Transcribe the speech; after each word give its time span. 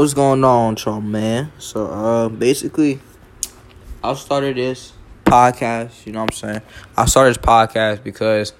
What's 0.00 0.14
going 0.14 0.42
on, 0.44 0.78
y'all, 0.78 1.02
man? 1.02 1.52
So, 1.58 1.86
uh, 1.86 2.30
basically, 2.30 3.00
I 4.02 4.14
started 4.14 4.56
this 4.56 4.94
podcast. 5.26 6.06
You 6.06 6.12
know 6.12 6.20
what 6.20 6.32
I'm 6.32 6.36
saying? 6.38 6.62
I 6.96 7.04
started 7.04 7.34
this 7.34 7.44
podcast 7.44 8.02
because, 8.02 8.54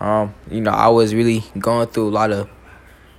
um, 0.00 0.32
you 0.50 0.62
know, 0.62 0.70
I 0.70 0.88
was 0.88 1.14
really 1.14 1.44
going 1.58 1.86
through 1.88 2.08
a 2.08 2.14
lot 2.16 2.32
of, 2.32 2.48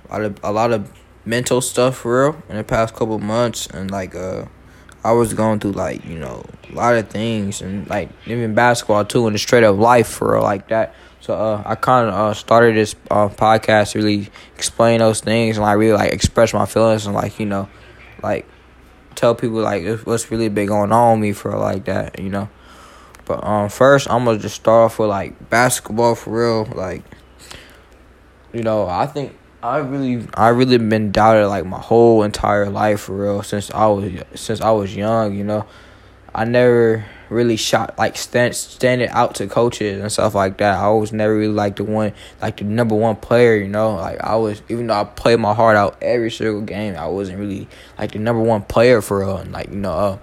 a 0.08 0.12
lot 0.12 0.22
of, 0.22 0.40
a 0.42 0.50
lot 0.50 0.72
of 0.72 0.90
mental 1.24 1.60
stuff 1.60 1.98
for 1.98 2.30
real 2.30 2.42
in 2.48 2.56
the 2.56 2.64
past 2.64 2.96
couple 2.96 3.20
months, 3.20 3.68
and 3.68 3.88
like, 3.88 4.16
uh, 4.16 4.46
I 5.04 5.12
was 5.12 5.32
going 5.32 5.60
through 5.60 5.72
like 5.72 6.04
you 6.04 6.18
know 6.18 6.44
a 6.68 6.74
lot 6.74 6.94
of 6.94 7.08
things 7.08 7.62
and 7.62 7.88
like 7.88 8.10
even 8.26 8.54
basketball 8.54 9.04
too 9.04 9.26
and 9.26 9.34
the 9.34 9.38
straight 9.38 9.64
up 9.64 9.78
life 9.78 10.08
for 10.08 10.32
real 10.34 10.42
like 10.42 10.68
that. 10.68 10.94
So 11.20 11.34
uh, 11.34 11.62
I 11.66 11.74
kind 11.74 12.08
of 12.08 12.14
uh, 12.14 12.34
started 12.34 12.76
this 12.76 12.94
uh, 13.10 13.28
podcast 13.28 13.92
to 13.92 13.98
really 13.98 14.30
explain 14.56 15.00
those 15.00 15.20
things 15.20 15.56
and 15.56 15.64
like 15.64 15.76
really 15.76 15.92
like 15.92 16.12
express 16.12 16.54
my 16.54 16.66
feelings 16.66 17.06
and 17.06 17.14
like 17.14 17.38
you 17.38 17.46
know, 17.46 17.68
like 18.22 18.46
tell 19.14 19.34
people 19.34 19.60
like 19.60 19.86
what's 20.04 20.30
really 20.30 20.48
been 20.48 20.66
going 20.66 20.92
on 20.92 21.20
with 21.20 21.28
me 21.28 21.32
for 21.32 21.56
like 21.56 21.84
that 21.84 22.18
you 22.18 22.30
know. 22.30 22.48
But 23.26 23.44
um, 23.44 23.68
first 23.68 24.10
I'm 24.10 24.24
gonna 24.24 24.38
just 24.38 24.56
start 24.56 24.92
off 24.92 24.98
with 24.98 25.10
like 25.10 25.50
basketball 25.50 26.14
for 26.14 26.30
real. 26.30 26.64
Like, 26.74 27.02
you 28.52 28.62
know, 28.62 28.88
I 28.88 29.06
think 29.06 29.36
I 29.62 29.76
really 29.76 30.26
I 30.34 30.48
really 30.48 30.78
been 30.78 31.12
doubted 31.12 31.48
like 31.48 31.66
my 31.66 31.78
whole 31.78 32.22
entire 32.22 32.70
life 32.70 33.02
for 33.02 33.14
real 33.14 33.42
since 33.42 33.70
I 33.70 33.86
was 33.86 34.10
since 34.34 34.60
I 34.62 34.70
was 34.70 34.96
young, 34.96 35.34
you 35.36 35.44
know. 35.44 35.66
I 36.34 36.44
never 36.44 37.04
really 37.30 37.56
shot 37.56 37.96
like 37.96 38.16
stand 38.16 38.54
standing 38.56 39.08
out 39.08 39.36
to 39.36 39.46
coaches 39.46 40.00
and 40.00 40.10
stuff 40.10 40.34
like 40.34 40.58
that. 40.58 40.76
I 40.78 40.90
was 40.90 41.12
never 41.12 41.36
really 41.36 41.52
like 41.52 41.76
the 41.76 41.84
one 41.84 42.12
like 42.42 42.58
the 42.58 42.64
number 42.64 42.94
one 42.94 43.16
player, 43.16 43.56
you 43.56 43.68
know. 43.68 43.94
Like 43.94 44.20
I 44.20 44.36
was 44.36 44.62
even 44.68 44.88
though 44.88 45.00
I 45.00 45.04
played 45.04 45.40
my 45.40 45.54
heart 45.54 45.76
out 45.76 45.96
every 46.02 46.30
single 46.30 46.62
game, 46.62 46.96
I 46.96 47.06
wasn't 47.06 47.38
really 47.38 47.68
like 47.98 48.12
the 48.12 48.18
number 48.18 48.42
one 48.42 48.62
player 48.62 49.00
for 49.00 49.20
real. 49.20 49.38
And 49.38 49.52
like, 49.52 49.70
you 49.70 49.76
know, 49.76 49.92
uh, 49.92 50.18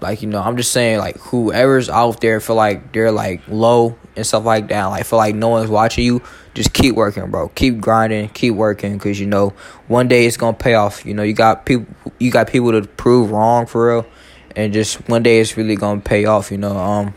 like, 0.00 0.20
you 0.20 0.28
know, 0.28 0.42
I'm 0.42 0.56
just 0.56 0.72
saying 0.72 0.98
like 0.98 1.16
whoever's 1.18 1.88
out 1.88 2.20
there 2.20 2.40
feel 2.40 2.56
like 2.56 2.92
they're 2.92 3.12
like 3.12 3.40
low 3.48 3.96
and 4.16 4.26
stuff 4.26 4.44
like 4.44 4.68
that, 4.68 4.86
like 4.86 5.06
feel 5.06 5.18
like 5.18 5.34
no 5.34 5.48
one's 5.48 5.70
watching 5.70 6.04
you, 6.04 6.22
just 6.54 6.72
keep 6.72 6.96
working, 6.96 7.30
bro. 7.30 7.48
Keep 7.48 7.80
grinding, 7.80 8.28
keep 8.30 8.54
working, 8.54 8.98
cause 8.98 9.18
you 9.18 9.26
know 9.26 9.50
one 9.86 10.08
day 10.08 10.26
it's 10.26 10.36
gonna 10.36 10.56
pay 10.56 10.74
off. 10.74 11.06
You 11.06 11.14
know 11.14 11.22
you 11.22 11.34
got 11.34 11.64
people, 11.64 11.86
you 12.18 12.30
got 12.30 12.48
people 12.48 12.72
to 12.72 12.86
prove 12.86 13.30
wrong 13.30 13.66
for 13.66 13.88
real, 13.88 14.06
and 14.56 14.72
just 14.72 15.08
one 15.08 15.22
day 15.22 15.40
it's 15.40 15.56
really 15.56 15.76
gonna 15.76 16.00
pay 16.00 16.24
off. 16.24 16.50
You 16.50 16.58
know, 16.58 16.76
um, 16.76 17.14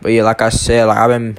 but 0.00 0.12
yeah, 0.12 0.22
like 0.22 0.42
I 0.42 0.48
said, 0.48 0.84
like 0.84 0.98
I've 0.98 1.10
been 1.10 1.38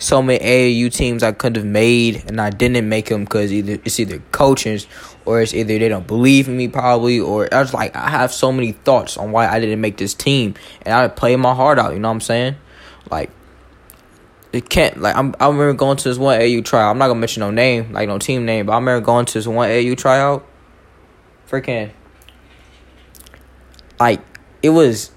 so 0.00 0.22
many 0.22 0.38
AAU 0.38 0.92
teams 0.92 1.22
I 1.22 1.32
could 1.32 1.56
have 1.56 1.66
made 1.66 2.24
and 2.26 2.40
I 2.40 2.48
didn't 2.48 2.88
make 2.88 3.06
them 3.06 3.24
because 3.24 3.52
either 3.52 3.74
it's 3.84 4.00
either 4.00 4.18
coaches 4.32 4.86
or 5.26 5.42
it's 5.42 5.52
either 5.52 5.78
they 5.78 5.88
don't 5.88 6.06
believe 6.06 6.48
in 6.48 6.56
me 6.56 6.68
probably 6.68 7.20
or 7.20 7.52
I 7.52 7.60
was 7.60 7.74
like 7.74 7.94
I 7.94 8.08
have 8.08 8.32
so 8.32 8.50
many 8.50 8.72
thoughts 8.72 9.18
on 9.18 9.30
why 9.30 9.46
I 9.46 9.60
didn't 9.60 9.80
make 9.80 9.98
this 9.98 10.14
team 10.14 10.54
and 10.82 10.94
I 10.94 11.06
played 11.08 11.36
my 11.36 11.54
heart 11.54 11.78
out. 11.78 11.92
You 11.92 11.98
know 11.98 12.08
what 12.08 12.14
I'm 12.14 12.20
saying? 12.22 12.56
Like 13.10 13.30
it 14.52 14.70
can't 14.70 14.96
like 15.00 15.14
I'm 15.16 15.34
I 15.38 15.46
remember 15.46 15.74
going 15.74 15.98
to 15.98 16.08
this 16.08 16.18
one 16.18 16.40
AU 16.40 16.62
tryout. 16.62 16.90
I'm 16.90 16.98
not 16.98 17.08
gonna 17.08 17.20
mention 17.20 17.40
no 17.40 17.50
name, 17.50 17.92
like 17.92 18.08
no 18.08 18.18
team 18.18 18.46
name, 18.46 18.66
but 18.66 18.72
I 18.72 18.76
remember 18.76 19.04
going 19.04 19.26
to 19.26 19.34
this 19.34 19.46
one 19.46 19.70
AU 19.70 19.94
tryout. 19.96 20.46
Freaking 21.48 21.90
like 23.98 24.20
it 24.62 24.70
was 24.70 25.10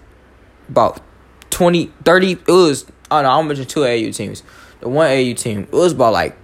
about 0.70 1.02
20, 1.50 1.92
30, 2.04 2.32
it 2.32 2.48
was 2.48 2.86
I 3.14 3.22
don't 3.22 3.24
know, 3.26 3.30
I'll 3.30 3.44
mention 3.44 3.66
two 3.66 3.86
AU 3.86 4.12
teams. 4.12 4.42
The 4.80 4.90
one 4.90 5.08
AU 5.08 5.34
team, 5.34 5.64
it 5.64 5.72
was 5.72 5.92
about 5.92 6.14
like 6.14 6.36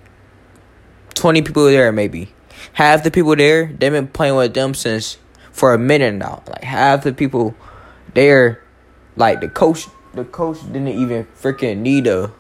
twenty 1.16 1.42
people 1.42 1.66
there 1.66 1.92
maybe. 1.92 2.32
Half 2.74 3.04
the 3.04 3.10
people 3.10 3.36
there, 3.36 3.66
they've 3.66 3.92
been 3.92 4.08
playing 4.08 4.36
with 4.36 4.54
them 4.54 4.76
since 4.76 5.18
for 5.52 5.74
a 5.74 5.80
minute 5.80 6.14
now. 6.14 6.44
Like 6.48 6.64
half 6.64 7.04
the 7.04 7.12
people 7.12 7.56
there, 8.14 8.64
like 9.16 9.42
the 9.42 9.50
coach 9.50 9.88
the 10.14 10.26
coach 10.26 10.62
didn't 10.68 10.90
even 10.90 11.26
freaking 11.42 11.78
need 11.78 12.06
a 12.06 12.32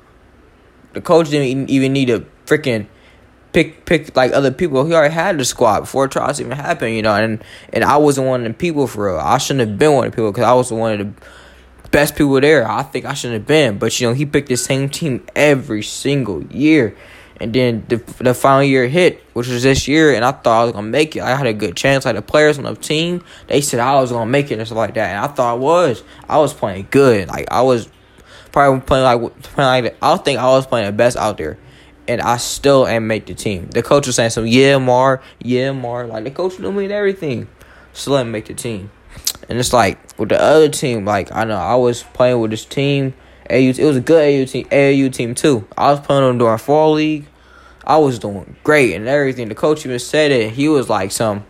the 0.93 1.01
coach 1.01 1.29
didn't 1.29 1.69
even 1.69 1.91
need 1.91 2.11
a 2.11 2.19
freaking 2.45 2.85
pick 3.53 3.85
pick 3.85 4.15
like 4.15 4.31
other 4.33 4.51
people. 4.51 4.85
He 4.85 4.93
already 4.93 5.13
had 5.13 5.37
the 5.37 5.45
squad 5.45 5.81
before 5.81 6.07
trials 6.07 6.39
even 6.39 6.51
happened, 6.51 6.95
you 6.95 7.01
know. 7.01 7.15
And 7.15 7.43
and 7.73 7.83
I 7.83 7.97
wasn't 7.97 8.27
one 8.27 8.45
of 8.45 8.47
the 8.47 8.53
people 8.53 8.87
for 8.87 9.07
real. 9.07 9.19
I 9.19 9.37
shouldn't 9.37 9.67
have 9.67 9.79
been 9.79 9.93
one 9.93 10.05
of 10.05 10.11
the 10.11 10.15
people 10.15 10.31
because 10.31 10.45
I 10.45 10.53
was 10.53 10.71
one 10.71 10.99
of 10.99 11.15
the 11.15 11.21
best 11.91 12.15
people 12.15 12.39
there. 12.39 12.69
I 12.69 12.83
think 12.83 13.05
I 13.05 13.13
shouldn't 13.13 13.41
have 13.41 13.47
been, 13.47 13.77
but 13.77 13.99
you 13.99 14.07
know 14.07 14.13
he 14.13 14.25
picked 14.25 14.49
the 14.49 14.57
same 14.57 14.89
team 14.89 15.25
every 15.35 15.83
single 15.83 16.43
year. 16.45 16.95
And 17.41 17.53
then 17.53 17.85
the 17.87 17.97
the 18.17 18.33
final 18.33 18.63
year 18.63 18.87
hit, 18.89 19.23
which 19.31 19.47
was 19.47 19.63
this 19.63 19.87
year, 19.87 20.13
and 20.13 20.25
I 20.25 20.33
thought 20.33 20.61
I 20.61 20.63
was 20.65 20.73
gonna 20.73 20.87
make 20.87 21.15
it. 21.15 21.21
I 21.21 21.35
had 21.35 21.47
a 21.47 21.53
good 21.53 21.75
chance. 21.77 22.03
Like 22.03 22.15
the 22.15 22.21
players 22.21 22.57
on 22.57 22.65
the 22.65 22.75
team, 22.75 23.23
they 23.47 23.61
said 23.61 23.79
I 23.79 23.99
was 24.01 24.11
gonna 24.11 24.29
make 24.29 24.51
it 24.51 24.59
and 24.59 24.67
stuff 24.67 24.77
like 24.77 24.95
that, 24.95 25.09
and 25.09 25.19
I 25.19 25.27
thought 25.27 25.53
I 25.53 25.57
was. 25.57 26.03
I 26.27 26.37
was 26.37 26.53
playing 26.53 26.87
good. 26.91 27.29
Like 27.29 27.47
I 27.49 27.61
was 27.61 27.87
probably 28.51 28.81
playing 28.81 29.05
like 29.05 29.41
playing 29.43 29.85
like 29.85 29.97
I 30.01 30.17
think 30.17 30.37
I 30.37 30.47
was 30.49 30.67
playing 30.67 30.87
the 30.87 30.91
best 30.91 31.15
out 31.15 31.37
there, 31.37 31.57
and 32.09 32.21
I 32.21 32.37
still 32.37 32.87
ain't 32.87 33.05
make 33.05 33.27
the 33.27 33.35
team. 33.35 33.67
The 33.67 33.83
coach 33.83 34.07
was 34.07 34.15
saying 34.15 34.31
some 34.31 34.47
yeah 34.47 34.79
Mar, 34.79 35.21
yeah 35.39 35.71
Mar, 35.71 36.07
like 36.07 36.23
the 36.23 36.31
coach 36.31 36.57
knew 36.59 36.71
me 36.71 36.85
and 36.85 36.91
everything, 36.91 37.47
still 37.93 38.17
didn't 38.17 38.31
make 38.31 38.45
the 38.45 38.55
team. 38.55 38.89
And 39.47 39.59
it's 39.59 39.73
like 39.73 39.99
with 40.17 40.29
the 40.29 40.41
other 40.41 40.69
team, 40.69 41.05
like 41.05 41.31
I 41.31 41.43
know 41.43 41.55
I 41.55 41.75
was 41.75 42.01
playing 42.01 42.39
with 42.39 42.49
this 42.49 42.65
team. 42.65 43.13
AU, 43.51 43.55
it 43.77 43.83
was 43.83 43.97
a 43.97 44.01
good 44.01 44.21
AU 44.21 44.45
team, 44.45 44.65
AAU 44.65 45.13
team 45.13 45.35
too. 45.35 45.67
I 45.77 45.91
was 45.91 45.99
playing 45.99 46.23
on 46.23 46.39
during 46.39 46.57
fall 46.57 46.93
league. 46.93 47.27
I 47.85 47.97
was 47.97 48.17
doing 48.17 48.55
great 48.63 48.95
and 48.95 49.07
everything. 49.07 49.47
The 49.47 49.55
coach 49.55 49.85
even 49.85 49.99
said 49.99 50.31
it. 50.31 50.53
He 50.53 50.67
was 50.67 50.89
like 50.89 51.11
some 51.11 51.45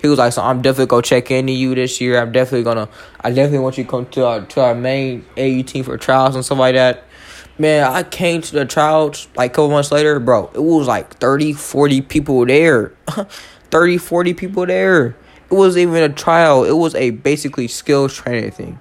he 0.00 0.06
was 0.06 0.18
like, 0.18 0.32
"So 0.32 0.42
I'm 0.42 0.62
definitely 0.62 0.86
gonna 0.86 1.02
check 1.02 1.30
into 1.32 1.52
you 1.52 1.74
this 1.74 2.00
year. 2.00 2.20
I'm 2.20 2.30
definitely 2.30 2.62
gonna, 2.62 2.88
I 3.20 3.30
definitely 3.30 3.58
want 3.58 3.78
you 3.78 3.84
to 3.84 3.90
come 3.90 4.06
to 4.06 4.26
our 4.26 4.40
to 4.42 4.60
our 4.60 4.74
main 4.74 5.24
AU 5.36 5.62
team 5.62 5.82
for 5.82 5.98
trials 5.98 6.36
and 6.36 6.44
stuff 6.44 6.58
like 6.58 6.76
that." 6.76 7.04
Man, 7.56 7.84
I 7.84 8.02
came 8.02 8.42
to 8.42 8.52
the 8.52 8.64
trials 8.64 9.28
like 9.36 9.52
a 9.52 9.54
couple 9.54 9.70
months 9.70 9.92
later, 9.92 10.18
bro. 10.18 10.50
It 10.54 10.62
was 10.62 10.88
like 10.88 11.18
30, 11.18 11.52
40 11.52 12.00
people 12.02 12.44
there. 12.46 12.92
30, 13.70 13.98
40 13.98 14.34
people 14.34 14.66
there. 14.66 15.16
It 15.50 15.54
was 15.54 15.78
even 15.78 16.02
a 16.02 16.08
trial. 16.08 16.64
It 16.64 16.72
was 16.72 16.96
a 16.96 17.10
basically 17.10 17.68
skills 17.68 18.14
training 18.14 18.50
thing. 18.50 18.78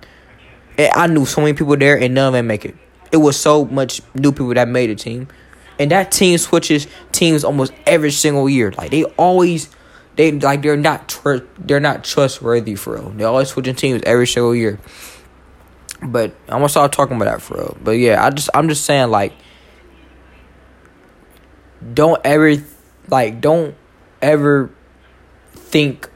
And 0.78 0.92
I 0.96 1.06
knew 1.06 1.26
so 1.26 1.42
many 1.42 1.54
people 1.54 1.78
there, 1.78 2.00
and 2.00 2.16
none 2.16 2.28
of 2.28 2.34
them 2.34 2.48
make 2.48 2.66
it. 2.66 2.76
It 3.12 3.18
was 3.18 3.40
so 3.40 3.66
much 3.66 4.02
new 4.16 4.32
people 4.32 4.54
that 4.56 4.68
made 4.68 4.90
a 4.90 4.96
team, 4.96 5.28
and 5.78 5.92
that 5.92 6.12
team 6.12 6.40
switches 6.40 6.88
teams 7.12 7.44
almost 7.44 7.74
every 7.86 8.10
single 8.10 8.50
year. 8.50 8.72
Like 8.72 8.90
they 8.90 9.04
always 9.04 9.70
they 10.16 10.32
like 10.32 10.64
they're 10.64 10.78
not 10.78 11.10
tr- 11.10 11.46
they're 11.60 11.80
not 11.80 12.04
trustworthy 12.04 12.74
for 12.74 12.94
real. 12.94 13.10
They 13.12 13.24
always 13.24 13.50
switching 13.50 13.76
teams 13.76 14.02
every 14.06 14.26
single 14.26 14.56
year. 14.56 14.80
But 16.06 16.36
I'm 16.48 16.60
gonna 16.60 16.70
start 16.70 16.92
talking 16.92 17.16
about 17.16 17.26
that 17.26 17.42
for 17.42 17.58
real. 17.58 17.78
But 17.84 17.92
yeah, 17.92 18.24
I 18.24 18.30
just 18.30 18.50
I'm 18.54 18.70
just 18.70 18.86
saying 18.86 19.10
like 19.10 19.34
don't 21.94 22.20
ever 22.24 22.56
like 23.10 23.42
don't 23.42 23.76
ever 24.22 24.70
think 25.54 26.10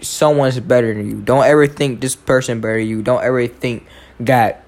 someone's 0.00 0.58
better 0.60 0.94
than 0.94 1.08
you. 1.08 1.20
Don't 1.20 1.44
ever 1.44 1.66
think 1.66 2.00
this 2.00 2.14
person 2.14 2.60
better 2.60 2.78
than 2.78 2.88
you. 2.88 3.02
Don't 3.02 3.22
ever 3.22 3.46
think 3.46 3.86
that 4.20 4.64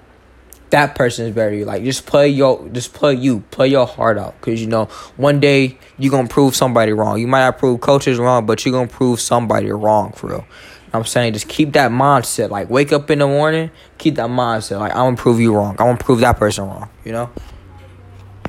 that 0.71 0.95
person 0.95 1.27
is 1.27 1.35
better. 1.35 1.63
Like 1.65 1.83
just 1.83 2.05
play 2.05 2.29
your 2.29 2.67
just 2.69 2.93
play 2.93 3.13
you, 3.13 3.41
play 3.51 3.67
your 3.67 3.85
heart 3.85 4.17
out. 4.17 4.39
Cause 4.41 4.59
you 4.59 4.67
know 4.67 4.85
one 5.17 5.39
day 5.39 5.77
you're 5.97 6.11
gonna 6.11 6.27
prove 6.27 6.55
somebody 6.55 6.91
wrong. 6.91 7.19
You 7.19 7.27
might 7.27 7.41
not 7.41 7.57
prove 7.59 7.81
coaches 7.81 8.17
wrong, 8.17 8.45
but 8.45 8.65
you're 8.65 8.73
gonna 8.73 8.87
prove 8.87 9.19
somebody 9.21 9.71
wrong 9.71 10.11
for 10.13 10.27
real. 10.27 10.45
I'm 10.93 11.05
saying 11.05 11.33
just 11.33 11.47
keep 11.47 11.73
that 11.73 11.91
mindset. 11.91 12.49
Like 12.49 12.69
wake 12.69 12.91
up 12.91 13.09
in 13.09 13.19
the 13.19 13.27
morning, 13.27 13.71
keep 13.97 14.15
that 14.15 14.29
mindset. 14.29 14.79
Like 14.79 14.91
I'm 14.91 15.05
gonna 15.05 15.17
prove 15.17 15.39
you 15.39 15.53
wrong. 15.53 15.71
I'm 15.71 15.87
gonna 15.87 15.97
prove 15.97 16.19
that 16.19 16.37
person 16.37 16.65
wrong. 16.65 16.89
You 17.05 17.13
know. 17.13 17.29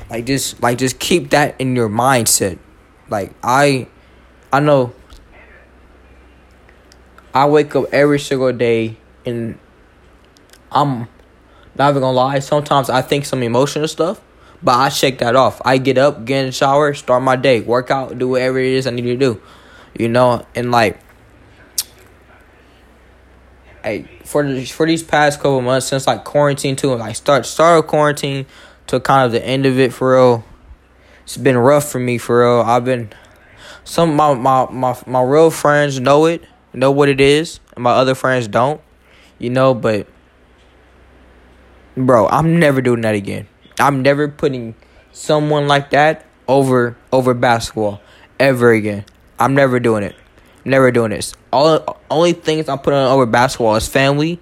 Like 0.09 0.25
just 0.25 0.61
like 0.61 0.77
just 0.77 0.99
keep 0.99 1.29
that 1.29 1.59
in 1.59 1.75
your 1.75 1.89
mindset. 1.89 2.59
Like 3.09 3.33
I, 3.41 3.87
I 4.51 4.59
know. 4.59 4.93
I 7.33 7.47
wake 7.47 7.75
up 7.75 7.85
every 7.91 8.19
single 8.19 8.53
day 8.53 8.97
and 9.25 9.57
I'm 10.71 11.07
not 11.75 11.89
even 11.89 12.01
gonna 12.01 12.15
lie, 12.15 12.39
sometimes 12.39 12.89
I 12.89 13.01
think 13.01 13.25
some 13.25 13.41
emotional 13.41 13.87
stuff, 13.87 14.21
but 14.61 14.73
I 14.73 14.89
shake 14.89 15.19
that 15.19 15.35
off. 15.35 15.61
I 15.65 15.77
get 15.77 15.97
up, 15.97 16.25
get 16.25 16.41
in 16.41 16.45
the 16.47 16.51
shower, 16.51 16.93
start 16.93 17.23
my 17.23 17.35
day, 17.35 17.61
work 17.61 17.89
out, 17.89 18.17
do 18.17 18.29
whatever 18.29 18.59
it 18.59 18.73
is 18.73 18.85
I 18.85 18.91
need 18.91 19.03
to 19.03 19.15
do. 19.15 19.41
You 19.97 20.09
know, 20.09 20.45
and 20.55 20.71
like 20.71 20.99
hey, 23.83 24.07
for 24.23 24.43
the, 24.43 24.65
for 24.65 24.85
these 24.85 25.03
past 25.03 25.39
couple 25.39 25.61
months 25.61 25.87
since 25.87 26.07
like 26.07 26.23
quarantine 26.23 26.75
too, 26.75 26.95
like 26.95 27.15
start 27.15 27.45
start 27.45 27.79
of 27.79 27.87
quarantine 27.87 28.45
to 28.87 28.99
kind 28.99 29.25
of 29.25 29.31
the 29.31 29.45
end 29.45 29.65
of 29.65 29.79
it 29.79 29.93
for 29.93 30.13
real. 30.13 30.43
It's 31.23 31.37
been 31.37 31.57
rough 31.57 31.89
for 31.89 31.99
me 31.99 32.17
for 32.17 32.41
real. 32.41 32.61
I've 32.61 32.85
been 32.85 33.11
some 33.83 34.15
my 34.15 34.33
my 34.33 34.69
my 34.69 34.97
my 35.05 35.21
real 35.21 35.51
friends 35.51 35.99
know 35.99 36.25
it, 36.25 36.43
know 36.73 36.91
what 36.91 37.09
it 37.09 37.21
is, 37.21 37.59
and 37.75 37.83
my 37.83 37.91
other 37.91 38.15
friends 38.15 38.47
don't. 38.47 38.81
You 39.39 39.49
know, 39.49 39.73
but 39.73 40.07
bro, 41.95 42.27
I'm 42.27 42.59
never 42.59 42.81
doing 42.81 43.01
that 43.01 43.15
again. 43.15 43.47
I'm 43.79 44.01
never 44.01 44.27
putting 44.27 44.75
someone 45.11 45.67
like 45.67 45.91
that 45.91 46.25
over 46.47 46.97
over 47.11 47.33
basketball 47.33 48.01
ever 48.39 48.71
again. 48.71 49.05
I'm 49.39 49.55
never 49.55 49.79
doing 49.79 50.03
it. 50.03 50.15
Never 50.65 50.91
doing 50.91 51.11
this. 51.11 51.33
All 51.51 51.99
only 52.09 52.33
things 52.33 52.69
I'm 52.69 52.79
putting 52.79 52.99
over 52.99 53.25
basketball 53.25 53.75
is 53.75 53.87
family. 53.87 54.39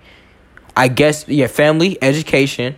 I 0.75 0.87
guess 0.87 1.27
yeah, 1.27 1.47
family, 1.47 1.97
education, 2.01 2.75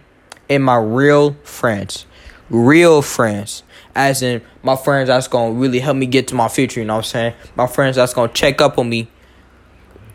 and 0.49 0.63
my 0.63 0.77
real 0.77 1.33
friends. 1.43 2.05
Real 2.49 3.01
friends. 3.01 3.63
As 3.95 4.23
in 4.23 4.41
my 4.63 4.75
friends 4.75 5.07
that's 5.07 5.27
gonna 5.27 5.53
really 5.53 5.79
help 5.79 5.97
me 5.97 6.05
get 6.05 6.27
to 6.29 6.35
my 6.35 6.47
future, 6.47 6.79
you 6.79 6.85
know 6.85 6.95
what 6.95 7.05
I'm 7.05 7.11
saying? 7.11 7.33
My 7.55 7.67
friends 7.67 7.97
that's 7.97 8.13
gonna 8.13 8.31
check 8.33 8.61
up 8.61 8.77
on 8.77 8.89
me 8.89 9.07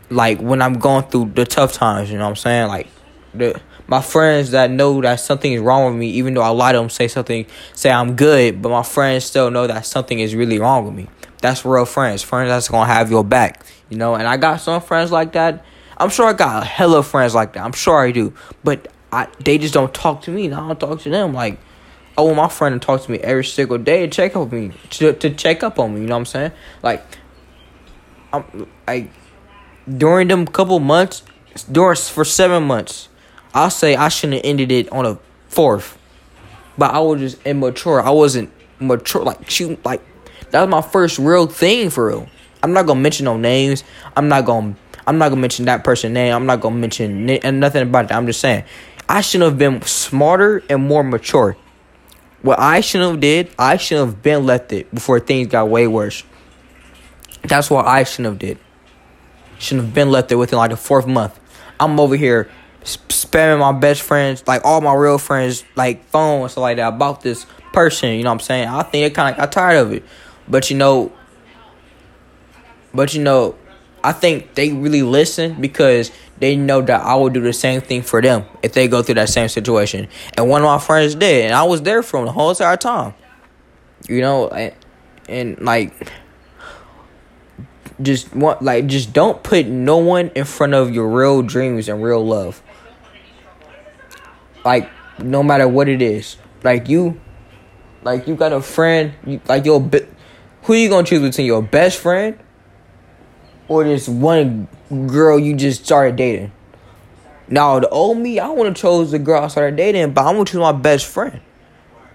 like 0.09 0.39
when 0.39 0.61
I'm 0.61 0.79
going 0.79 1.03
through 1.05 1.31
the 1.35 1.45
tough 1.45 1.73
times, 1.73 2.11
you 2.11 2.17
know 2.17 2.23
what 2.25 2.31
I'm 2.31 2.35
saying? 2.35 2.67
Like 2.67 2.87
the 3.33 3.59
my 3.87 4.01
friends 4.01 4.51
that 4.51 4.69
know 4.69 5.01
that 5.01 5.19
something 5.19 5.51
is 5.51 5.61
wrong 5.61 5.91
with 5.91 5.99
me, 5.99 6.09
even 6.11 6.33
though 6.33 6.49
a 6.49 6.53
lot 6.53 6.75
of 6.75 6.81
them 6.81 6.89
say 6.89 7.07
something, 7.07 7.45
say 7.73 7.89
I'm 7.89 8.15
good, 8.15 8.61
but 8.61 8.69
my 8.69 8.83
friends 8.83 9.25
still 9.25 9.49
know 9.49 9.65
that 9.67 9.85
something 9.85 10.19
is 10.19 10.35
really 10.35 10.59
wrong 10.59 10.85
with 10.85 10.93
me. 10.93 11.07
That's 11.41 11.63
real 11.63 11.85
friends, 11.85 12.21
friends 12.21 12.49
that's 12.49 12.67
gonna 12.67 12.91
have 12.91 13.09
your 13.09 13.23
back, 13.23 13.65
you 13.89 13.97
know. 13.97 14.15
And 14.15 14.27
I 14.27 14.37
got 14.37 14.61
some 14.61 14.81
friends 14.81 15.11
like 15.11 15.33
that. 15.33 15.65
I'm 15.97 16.09
sure 16.09 16.27
I 16.27 16.33
got 16.33 16.63
a 16.63 16.65
hella 16.65 17.03
friends 17.03 17.35
like 17.35 17.53
that. 17.53 17.63
I'm 17.63 17.71
sure 17.71 17.99
I 17.99 18.11
do, 18.11 18.33
but 18.63 18.87
I 19.11 19.27
they 19.43 19.57
just 19.57 19.73
don't 19.73 19.93
talk 19.93 20.21
to 20.23 20.31
me. 20.31 20.45
And 20.45 20.55
I 20.55 20.67
don't 20.67 20.79
talk 20.79 21.01
to 21.01 21.09
them. 21.09 21.33
Like 21.33 21.59
I 22.17 22.21
want 22.21 22.35
my 22.35 22.49
friend 22.49 22.79
to 22.79 22.85
talk 22.85 23.03
to 23.03 23.11
me 23.11 23.19
every 23.19 23.45
single 23.45 23.77
day 23.77 24.05
to 24.05 24.07
check 24.07 24.35
up 24.35 24.41
on 24.41 24.49
me, 24.51 24.73
to 24.91 25.13
to 25.13 25.29
check 25.29 25.63
up 25.63 25.79
on 25.79 25.93
me. 25.93 26.01
You 26.01 26.07
know 26.07 26.15
what 26.15 26.19
I'm 26.19 26.25
saying? 26.25 26.51
Like 26.83 27.05
I'm 28.33 28.67
like 28.87 29.09
during 29.97 30.27
them 30.27 30.45
couple 30.45 30.79
months, 30.79 31.23
during 31.71 31.95
for 31.95 32.25
seven 32.25 32.63
months, 32.63 33.09
I'll 33.53 33.69
say 33.69 33.95
I 33.95 34.09
shouldn't 34.09 34.43
have 34.43 34.49
ended 34.49 34.71
it 34.71 34.91
on 34.91 35.05
a 35.05 35.19
fourth. 35.47 35.97
But 36.77 36.93
I 36.93 36.99
was 36.99 37.19
just 37.19 37.45
immature. 37.45 38.01
I 38.01 38.11
wasn't 38.11 38.51
mature. 38.79 39.23
Like 39.23 39.49
shoot, 39.49 39.83
like 39.83 40.01
that 40.51 40.61
was 40.61 40.69
my 40.69 40.81
first 40.81 41.19
real 41.19 41.47
thing 41.47 41.89
for 41.89 42.07
real. 42.07 42.27
I'm 42.61 42.73
not 42.73 42.85
gonna 42.85 42.99
mention 42.99 43.25
no 43.25 43.37
names. 43.37 43.83
I'm 44.15 44.27
not 44.27 44.45
gonna. 44.45 44.75
I'm 45.07 45.17
not 45.17 45.29
gonna 45.29 45.41
mention 45.41 45.65
that 45.65 45.83
person's 45.83 46.13
name. 46.13 46.33
I'm 46.35 46.45
not 46.45 46.61
gonna 46.61 46.75
mention 46.75 47.29
and 47.29 47.59
nothing 47.59 47.83
about 47.83 48.09
that. 48.09 48.17
I'm 48.17 48.25
just 48.25 48.39
saying, 48.39 48.63
I 49.07 49.21
should 49.21 49.41
have 49.41 49.57
been 49.57 49.81
smarter 49.81 50.63
and 50.69 50.87
more 50.87 51.03
mature. 51.03 51.57
What 52.41 52.59
I 52.59 52.81
should 52.81 53.01
have 53.01 53.19
did, 53.19 53.49
I 53.57 53.77
should 53.77 53.97
have 53.97 54.21
been 54.21 54.45
left 54.45 54.71
it 54.71 54.93
before 54.93 55.19
things 55.19 55.47
got 55.47 55.67
way 55.67 55.87
worse. 55.87 56.23
That's 57.43 57.69
what 57.69 57.85
I 57.85 58.03
shouldn't 58.03 58.33
have 58.33 58.39
did. 58.39 58.59
Shouldn't 59.57 59.87
have 59.87 59.93
been 59.93 60.11
left 60.11 60.29
there 60.29 60.37
within 60.37 60.57
like 60.57 60.71
the 60.71 60.77
fourth 60.77 61.07
month. 61.07 61.39
I'm 61.79 61.99
over 61.99 62.15
here 62.15 62.49
spamming 62.83 63.59
my 63.59 63.77
best 63.77 64.01
friends, 64.01 64.43
like 64.47 64.63
all 64.63 64.81
my 64.81 64.93
real 64.93 65.17
friends, 65.17 65.63
like 65.75 66.05
phones, 66.05 66.53
stuff 66.53 66.61
like 66.61 66.77
that, 66.77 66.87
about 66.89 67.21
this 67.21 67.45
person. 67.73 68.11
You 68.11 68.23
know 68.23 68.29
what 68.29 68.35
I'm 68.35 68.39
saying? 68.41 68.67
I 68.67 68.83
think 68.83 68.91
they 68.91 69.09
kind 69.09 69.33
of 69.33 69.37
got 69.37 69.51
tired 69.51 69.77
of 69.77 69.93
it. 69.93 70.03
But 70.49 70.69
you 70.69 70.77
know, 70.77 71.11
but 72.93 73.13
you 73.13 73.21
know, 73.21 73.55
I 74.03 74.13
think 74.13 74.55
they 74.55 74.71
really 74.71 75.03
listen 75.03 75.59
because 75.61 76.11
they 76.39 76.55
know 76.55 76.81
that 76.81 77.01
I 77.01 77.15
will 77.15 77.29
do 77.29 77.41
the 77.41 77.53
same 77.53 77.81
thing 77.81 78.01
for 78.01 78.21
them 78.21 78.45
if 78.63 78.73
they 78.73 78.87
go 78.87 79.03
through 79.03 79.15
that 79.15 79.29
same 79.29 79.49
situation. 79.49 80.07
And 80.35 80.49
one 80.49 80.61
of 80.61 80.65
my 80.65 80.79
friends 80.79 81.15
did, 81.15 81.45
and 81.45 81.53
I 81.53 81.63
was 81.63 81.81
there 81.81 82.01
for 82.01 82.17
them 82.17 82.27
the 82.27 82.31
whole 82.31 82.49
entire 82.49 82.77
time. 82.77 83.13
You 84.07 84.21
know, 84.21 84.47
and, 84.47 84.73
and 85.27 85.59
like 85.61 85.93
just 88.01 88.33
want 88.33 88.61
like 88.61 88.87
just 88.87 89.11
don't 89.13 89.43
put 89.43 89.67
no 89.67 89.97
one 89.97 90.29
in 90.35 90.45
front 90.45 90.73
of 90.73 90.93
your 90.93 91.07
real 91.09 91.41
dreams 91.41 91.89
and 91.89 92.01
real 92.01 92.25
love. 92.25 92.61
Like 94.63 94.89
no 95.19 95.43
matter 95.43 95.67
what 95.67 95.89
it 95.89 96.01
is, 96.01 96.37
like 96.63 96.87
you, 96.87 97.19
like 98.03 98.27
you 98.27 98.35
got 98.35 98.53
a 98.53 98.61
friend, 98.61 99.13
you, 99.25 99.41
like 99.47 99.65
your 99.65 99.81
who 100.69 100.75
you 100.75 100.87
gonna 100.87 101.03
choose 101.03 101.23
between 101.23 101.47
your 101.47 101.63
best 101.63 101.97
friend 101.97 102.37
or 103.67 103.83
this 103.83 104.07
one 104.07 104.67
girl 105.07 105.39
you 105.39 105.55
just 105.55 105.83
started 105.83 106.15
dating? 106.15 106.51
Now 107.47 107.79
the 107.79 107.89
old 107.89 108.19
me, 108.19 108.37
I 108.37 108.49
wanna 108.49 108.75
chose 108.75 109.09
the 109.09 109.17
girl 109.17 109.41
I 109.41 109.47
started 109.47 109.77
dating, 109.77 110.13
but 110.13 110.27
I'm 110.27 110.35
gonna 110.35 110.45
choose 110.45 110.59
my 110.59 110.71
best 110.71 111.07
friend, 111.07 111.41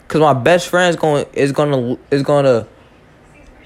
cause 0.07 0.21
my 0.21 0.35
best 0.35 0.69
friend 0.69 0.89
is 0.89 0.95
going 0.95 1.27
is 1.33 1.51
gonna 1.51 1.99
is 2.13 2.23
gonna 2.23 2.69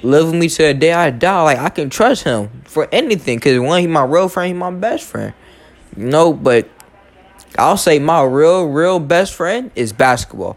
live 0.03 0.29
with 0.29 0.37
me 0.37 0.49
to 0.49 0.63
the 0.63 0.73
day 0.73 0.95
I 0.95 1.11
die. 1.11 1.43
Like 1.43 1.59
I 1.59 1.69
can 1.69 1.91
trust 1.91 2.25
him 2.25 2.63
for 2.65 2.89
anything. 2.91 3.41
Cause 3.41 3.59
one, 3.59 3.83
he 3.83 3.87
my 3.87 4.05
real 4.05 4.31
friend, 4.31 4.49
he 4.49 4.55
my 4.55 4.71
best 4.71 5.05
friend. 5.05 5.35
Know, 5.99 6.33
but 6.33 6.67
I'll 7.59 7.77
say 7.77 7.99
my 7.99 8.23
real, 8.23 8.65
real 8.65 9.01
best 9.01 9.35
friend 9.35 9.71
is 9.75 9.93
basketball. 9.93 10.57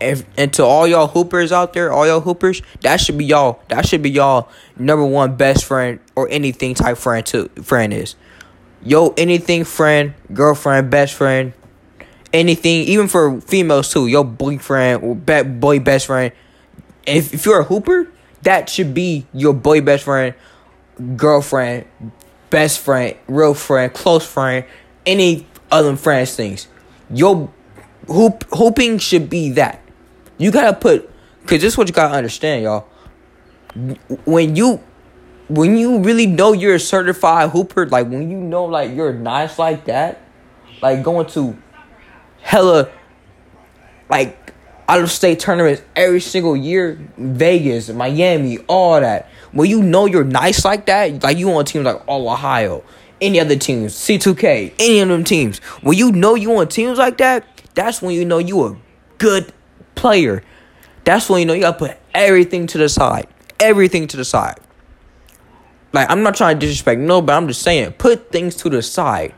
And, 0.00 0.24
and 0.36 0.52
to 0.54 0.64
all 0.64 0.86
y'all 0.86 1.06
hoopers 1.06 1.52
out 1.52 1.72
there, 1.72 1.92
all 1.92 2.06
y'all 2.06 2.20
hoopers, 2.20 2.62
that 2.82 3.00
should 3.00 3.16
be 3.16 3.24
y'all. 3.24 3.60
That 3.68 3.86
should 3.86 4.02
be 4.02 4.10
y'all 4.10 4.48
number 4.78 5.04
one 5.04 5.36
best 5.36 5.64
friend 5.64 6.00
or 6.14 6.28
anything 6.30 6.74
type 6.74 6.98
friend 6.98 7.24
to 7.26 7.48
friend 7.62 7.92
is. 7.92 8.14
Yo, 8.82 9.14
anything 9.16 9.64
friend, 9.64 10.14
girlfriend, 10.32 10.90
best 10.90 11.14
friend, 11.14 11.52
anything, 12.32 12.82
even 12.82 13.08
for 13.08 13.40
females 13.40 13.92
too. 13.92 14.06
Your 14.06 14.24
boyfriend 14.24 15.02
or 15.02 15.14
boy 15.14 15.80
best 15.80 16.06
friend. 16.06 16.32
If 17.06 17.32
if 17.32 17.46
you're 17.46 17.60
a 17.60 17.64
hooper, 17.64 18.08
that 18.42 18.68
should 18.68 18.94
be 18.94 19.26
your 19.32 19.54
boy 19.54 19.80
best 19.80 20.04
friend, 20.04 20.34
girlfriend, 21.16 21.86
best 22.50 22.80
friend, 22.80 23.16
real 23.28 23.54
friend, 23.54 23.92
close 23.92 24.26
friend, 24.26 24.64
any 25.04 25.46
other 25.70 25.96
friends 25.96 26.34
things. 26.34 26.68
Your 27.10 27.50
hoop 28.06 28.44
hooping 28.52 28.98
should 28.98 29.28
be 29.30 29.50
that. 29.52 29.82
You 30.38 30.50
gotta 30.50 30.76
put 30.76 31.10
cause 31.46 31.60
this 31.60 31.72
is 31.72 31.78
what 31.78 31.88
you 31.88 31.94
gotta 31.94 32.14
understand, 32.14 32.62
y'all. 32.64 32.88
When 34.24 34.56
you 34.56 34.80
when 35.48 35.76
you 35.76 36.00
really 36.00 36.26
know 36.26 36.52
you're 36.52 36.74
a 36.74 36.80
certified 36.80 37.50
hooper, 37.50 37.86
like 37.86 38.08
when 38.08 38.30
you 38.30 38.36
know 38.36 38.64
like 38.64 38.94
you're 38.94 39.12
nice 39.12 39.58
like 39.58 39.84
that, 39.86 40.20
like 40.82 41.02
going 41.02 41.26
to 41.28 41.56
hella 42.40 42.88
like 44.08 44.52
out 44.88 45.00
of 45.00 45.10
state 45.10 45.40
tournaments 45.40 45.82
every 45.94 46.20
single 46.20 46.56
year, 46.56 46.98
Vegas, 47.16 47.88
Miami, 47.90 48.58
all 48.68 49.00
that. 49.00 49.28
When 49.52 49.68
you 49.68 49.82
know 49.82 50.06
you're 50.06 50.24
nice 50.24 50.64
like 50.64 50.86
that, 50.86 51.22
like 51.22 51.38
you 51.38 51.50
on 51.52 51.64
teams 51.64 51.84
like 51.84 52.02
all 52.06 52.28
Ohio, 52.28 52.84
any 53.20 53.40
other 53.40 53.56
teams, 53.56 53.94
C2K, 53.94 54.74
any 54.78 55.00
of 55.00 55.08
them 55.08 55.24
teams. 55.24 55.58
When 55.82 55.96
you 55.96 56.12
know 56.12 56.34
you 56.34 56.56
on 56.56 56.68
teams 56.68 56.98
like 56.98 57.18
that, 57.18 57.44
that's 57.74 58.00
when 58.00 58.14
you 58.14 58.24
know 58.24 58.38
you 58.38 58.64
a 58.64 58.76
good 59.18 59.52
player. 59.96 60.44
That's 61.04 61.28
when 61.28 61.40
you 61.40 61.46
know 61.46 61.54
you 61.54 61.62
gotta 61.62 61.78
put 61.78 61.96
everything 62.14 62.68
to 62.68 62.78
the 62.78 62.88
side. 62.88 63.26
Everything 63.58 64.06
to 64.08 64.16
the 64.16 64.24
side. 64.24 64.60
Like 65.92 66.08
I'm 66.10 66.22
not 66.22 66.36
trying 66.36 66.56
to 66.56 66.60
disrespect 66.60 67.00
no, 67.00 67.20
but 67.20 67.34
I'm 67.34 67.48
just 67.48 67.62
saying, 67.62 67.92
put 67.92 68.30
things 68.30 68.54
to 68.56 68.68
the 68.68 68.82
side. 68.82 69.34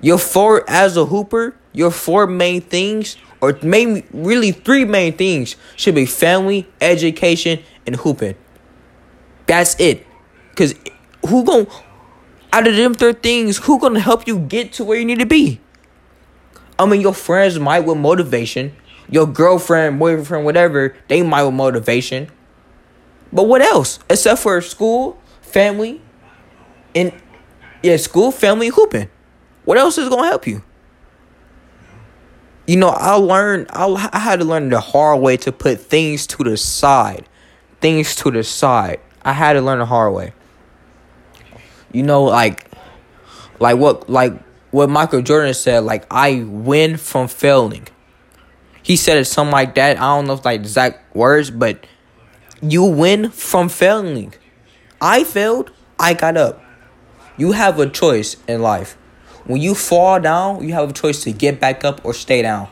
Your 0.00 0.18
four 0.18 0.68
as 0.68 0.96
a 0.96 1.06
hooper, 1.06 1.56
your 1.72 1.90
four 1.90 2.26
main 2.26 2.60
things 2.60 3.16
or 3.40 3.58
maybe 3.62 4.04
really 4.12 4.52
three 4.52 4.84
main 4.84 5.12
things 5.16 5.56
should 5.76 5.94
be 5.94 6.06
family, 6.06 6.66
education, 6.80 7.60
and 7.86 7.96
hooping. 7.96 8.36
That's 9.46 9.78
it. 9.80 10.06
Cause 10.54 10.74
who 11.28 11.44
gon' 11.44 11.66
out 12.52 12.66
of 12.66 12.76
them 12.76 12.94
three 12.94 13.14
things, 13.14 13.58
who 13.58 13.78
gonna 13.78 14.00
help 14.00 14.26
you 14.26 14.38
get 14.38 14.72
to 14.74 14.84
where 14.84 14.98
you 14.98 15.04
need 15.04 15.18
to 15.18 15.26
be? 15.26 15.60
I 16.82 16.86
mean, 16.86 17.00
your 17.00 17.14
friends 17.14 17.58
might 17.58 17.80
with 17.80 17.98
motivation. 17.98 18.74
Your 19.08 19.26
girlfriend, 19.26 19.98
boyfriend, 19.98 20.44
whatever, 20.44 20.94
they 21.08 21.22
might 21.22 21.44
with 21.44 21.54
motivation. 21.54 22.28
But 23.32 23.44
what 23.44 23.62
else? 23.62 23.98
Except 24.10 24.40
for 24.40 24.60
school, 24.60 25.20
family, 25.42 26.00
and 26.94 27.12
yeah, 27.82 27.96
school, 27.96 28.30
family, 28.30 28.68
hooping. 28.68 29.08
What 29.64 29.78
else 29.78 29.98
is 29.98 30.08
gonna 30.08 30.26
help 30.26 30.46
you? 30.46 30.62
you 32.66 32.76
know, 32.76 32.88
I 32.88 33.14
learned, 33.14 33.66
I, 33.70 34.08
I 34.12 34.18
had 34.18 34.38
to 34.40 34.44
learn 34.44 34.68
the 34.68 34.80
hard 34.80 35.20
way 35.20 35.36
to 35.38 35.52
put 35.52 35.80
things 35.80 36.26
to 36.28 36.44
the 36.44 36.56
side. 36.56 37.28
Things 37.80 38.14
to 38.16 38.30
the 38.30 38.44
side. 38.44 39.00
I 39.24 39.32
had 39.32 39.54
to 39.54 39.60
learn 39.60 39.80
the 39.80 39.86
hard 39.86 40.14
way. 40.14 40.32
You 41.92 42.02
know, 42.04 42.22
like, 42.24 42.70
like 43.58 43.78
what, 43.78 44.08
like 44.08 44.32
what 44.72 44.90
Michael 44.90 45.22
Jordan 45.22 45.54
said, 45.54 45.84
like, 45.84 46.06
I 46.10 46.42
win 46.42 46.96
from 46.96 47.28
failing. 47.28 47.86
He 48.82 48.96
said 48.96 49.18
it 49.18 49.26
something 49.26 49.52
like 49.52 49.76
that. 49.76 49.98
I 49.98 50.16
don't 50.16 50.26
know 50.26 50.32
if 50.32 50.44
like 50.44 50.60
exact 50.60 51.14
words, 51.14 51.50
but 51.50 51.86
you 52.60 52.82
win 52.82 53.30
from 53.30 53.68
failing. 53.68 54.34
I 55.00 55.22
failed, 55.24 55.70
I 55.98 56.14
got 56.14 56.36
up. 56.36 56.60
You 57.36 57.52
have 57.52 57.78
a 57.78 57.88
choice 57.88 58.36
in 58.48 58.60
life. 58.62 58.96
When 59.44 59.60
you 59.60 59.74
fall 59.74 60.20
down, 60.20 60.66
you 60.66 60.72
have 60.74 60.90
a 60.90 60.92
choice 60.92 61.22
to 61.24 61.32
get 61.32 61.60
back 61.60 61.84
up 61.84 62.04
or 62.04 62.14
stay 62.14 62.42
down. 62.42 62.68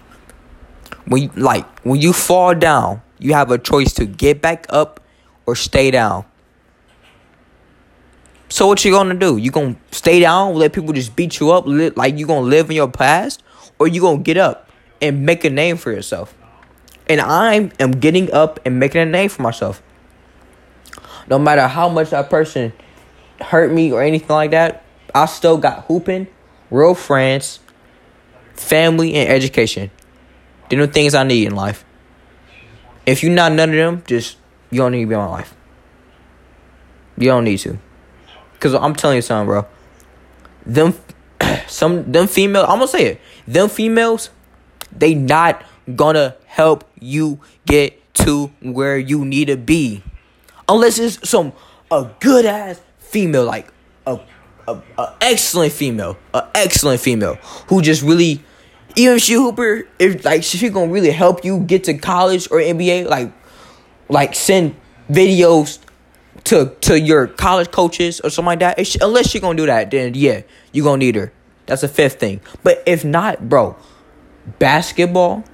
When 1.07 1.31
like 1.37 1.67
when 1.81 2.01
you 2.01 2.13
fall 2.13 2.55
down, 2.55 3.03
you 3.19 3.35
have 3.35 3.51
a 3.51 3.59
choice 3.59 3.93
to 3.95 4.07
get 4.07 4.41
back 4.41 4.67
up 4.69 5.01
or 5.47 5.57
stay 5.57 5.91
down. 5.91 6.25
So 8.51 8.67
what 8.67 8.85
you 8.85 8.91
gonna 8.91 9.15
do? 9.15 9.37
You 9.37 9.53
gonna 9.53 9.77
stay 9.93 10.19
down, 10.19 10.57
let 10.57 10.73
people 10.73 10.93
just 10.93 11.15
beat 11.15 11.39
you 11.39 11.53
up, 11.53 11.65
like 11.97 12.19
you 12.19 12.27
gonna 12.27 12.47
live 12.47 12.69
in 12.69 12.77
your 12.77 12.91
past, 12.91 13.43
or 13.79 13.87
you 13.87 14.01
gonna 14.01 14.19
get 14.19 14.37
up 14.37 14.69
and 15.01 15.25
make 15.25 15.45
a 15.45 15.51
name 15.51 15.77
for 15.77 15.93
yourself? 15.93 16.35
And 17.09 17.21
I 17.21 17.71
am 17.79 17.93
getting 17.93 18.31
up 18.33 18.59
and 18.67 18.81
making 18.81 19.01
a 19.01 19.07
name 19.07 19.31
for 19.31 19.43
myself. 19.43 19.83
no 21.29 21.39
matter 21.39 21.69
how 21.69 21.89
much 21.89 22.11
that 22.11 22.29
person 22.29 22.73
hurt 23.41 23.73
me 23.73 23.93
or 23.93 24.03
anything 24.03 24.29
like 24.29 24.51
that, 24.51 24.83
I 25.15 25.27
still 25.27 25.57
got 25.57 25.85
hooping, 25.85 26.27
real 26.73 26.95
friends, 26.95 27.61
family, 28.55 29.15
and 29.15 29.29
education. 29.29 29.93
They're 30.69 30.87
the 30.87 30.93
things 30.93 31.15
I 31.15 31.23
need 31.23 31.47
in 31.47 31.55
life. 31.55 31.85
If 33.07 33.23
you're 33.23 33.33
not 33.33 33.53
none 33.53 33.71
of 33.71 33.77
them, 33.77 34.03
just 34.07 34.39
you 34.71 34.79
don't 34.79 34.93
need 34.93 35.03
to 35.03 35.07
be 35.07 35.15
in 35.15 35.21
my 35.21 35.27
life. 35.27 35.55
You 37.17 37.29
don't 37.29 37.45
need 37.45 37.59
to. 37.59 37.79
Cause 38.61 38.75
I'm 38.75 38.95
telling 38.95 39.17
you 39.17 39.23
something, 39.23 39.47
bro. 39.47 39.67
Them 40.67 40.95
some 41.67 42.13
them 42.13 42.27
females, 42.27 42.67
I'm 42.69 42.77
gonna 42.77 42.89
say 42.89 43.07
it. 43.07 43.21
Them 43.47 43.69
females, 43.69 44.31
they 44.93 45.15
not 45.15 45.65
gonna 45.97 46.37
help 46.47 46.85
you 47.01 47.41
get 47.67 47.97
to 48.15 48.49
where 48.61 48.99
you 48.99 49.25
need 49.25 49.47
to 49.47 49.57
be. 49.57 50.03
Unless 50.69 50.99
it's 50.99 51.29
some 51.29 51.53
a 51.91 52.11
good 52.21 52.45
ass 52.45 52.81
female, 52.99 53.45
like 53.45 53.73
a, 54.07 54.21
a, 54.69 54.81
a 54.99 55.17
excellent 55.21 55.73
female, 55.73 56.17
a 56.35 56.47
excellent 56.55 57.01
female 57.01 57.37
who 57.69 57.81
just 57.83 58.03
really, 58.03 58.43
even 58.95 59.19
she 59.19 59.33
hooper, 59.35 59.89
if 59.99 60.25
like 60.25 60.43
she 60.43 60.69
gonna 60.69 60.93
really 60.93 61.11
help 61.11 61.45
you 61.45 61.61
get 61.61 61.85
to 61.85 61.95
college 61.95 62.47
or 62.51 62.59
NBA, 62.59 63.07
like 63.07 63.33
like 64.09 64.35
send 64.35 64.77
videos 65.11 65.79
to 66.45 66.75
to 66.83 66.99
your 66.99 67.27
college 67.27 67.71
coaches 67.71 68.21
or 68.21 68.31
something 68.31 68.47
like 68.47 68.59
that. 68.61 69.03
Unless 69.03 69.31
she 69.31 69.41
gonna 69.41 69.57
do 69.57 69.67
that, 69.67 69.91
then 69.91 70.15
yeah, 70.15 70.43
you're 70.73 70.85
gonna 70.85 70.99
need 70.99 71.17
her. 71.17 71.33
That's 71.67 71.83
the 71.83 71.89
fifth 71.89 72.19
thing. 72.19 72.41
But 72.63 72.83
if 72.87 73.05
not, 73.05 73.49
bro, 73.49 73.77
basketball 74.59 75.45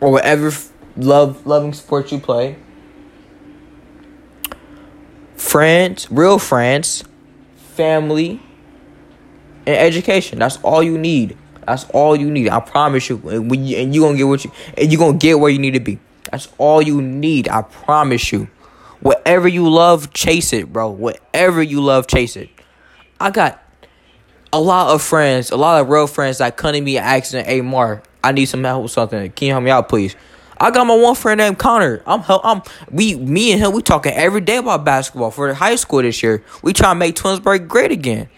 or 0.00 0.12
whatever 0.12 0.52
love 0.96 1.46
loving 1.46 1.72
sport 1.72 2.12
you 2.12 2.18
play, 2.18 2.56
friends, 5.36 6.10
real 6.10 6.38
friends, 6.38 7.04
family, 7.56 8.42
and 9.66 9.76
education. 9.76 10.38
That's 10.38 10.58
all 10.58 10.82
you 10.82 10.98
need. 10.98 11.36
That's 11.66 11.84
all 11.90 12.14
you 12.14 12.30
need. 12.30 12.50
I 12.50 12.60
promise 12.60 13.08
you. 13.08 13.16
And 13.28 13.66
you 13.66 13.78
and 13.78 13.94
you 13.94 14.02
gonna 14.02 14.18
get 14.18 14.24
what 14.24 14.44
you 14.44 14.52
and 14.76 14.92
you 14.92 14.98
gonna 14.98 15.16
get 15.16 15.40
where 15.40 15.50
you 15.50 15.58
need 15.58 15.74
to 15.74 15.80
be. 15.80 15.98
That's 16.30 16.48
all 16.58 16.82
you 16.82 17.00
need. 17.00 17.48
I 17.48 17.62
promise 17.62 18.32
you. 18.32 18.48
Whatever 19.04 19.48
you 19.48 19.68
love, 19.68 20.14
chase 20.14 20.54
it, 20.54 20.72
bro. 20.72 20.88
Whatever 20.88 21.62
you 21.62 21.82
love, 21.82 22.06
chase 22.06 22.36
it. 22.36 22.48
I 23.20 23.30
got 23.30 23.62
a 24.50 24.58
lot 24.58 24.94
of 24.94 25.02
friends, 25.02 25.50
a 25.50 25.58
lot 25.58 25.82
of 25.82 25.90
real 25.90 26.06
friends 26.06 26.38
that 26.38 26.56
come 26.56 26.72
to 26.72 26.80
me 26.80 26.96
asking, 26.96 27.44
"Hey, 27.44 27.60
Mark, 27.60 28.06
I 28.24 28.32
need 28.32 28.46
some 28.46 28.64
help 28.64 28.84
with 28.84 28.92
something. 28.92 29.30
Can 29.32 29.48
you 29.48 29.52
help 29.52 29.62
me 29.62 29.70
out, 29.70 29.90
please?" 29.90 30.16
I 30.58 30.70
got 30.70 30.86
my 30.86 30.94
one 30.94 31.14
friend 31.16 31.36
named 31.36 31.58
Connor. 31.58 32.00
I'm 32.06 32.20
help. 32.20 32.46
I'm 32.46 32.62
we 32.90 33.14
me 33.16 33.52
and 33.52 33.60
him. 33.60 33.72
We 33.72 33.82
talking 33.82 34.14
every 34.14 34.40
day 34.40 34.56
about 34.56 34.86
basketball 34.86 35.30
for 35.30 35.52
high 35.52 35.76
school 35.76 36.00
this 36.00 36.22
year. 36.22 36.42
We 36.62 36.72
try 36.72 36.88
to 36.88 36.94
make 36.94 37.14
Twinsburg 37.14 37.68
great 37.68 37.90
again. 37.90 38.30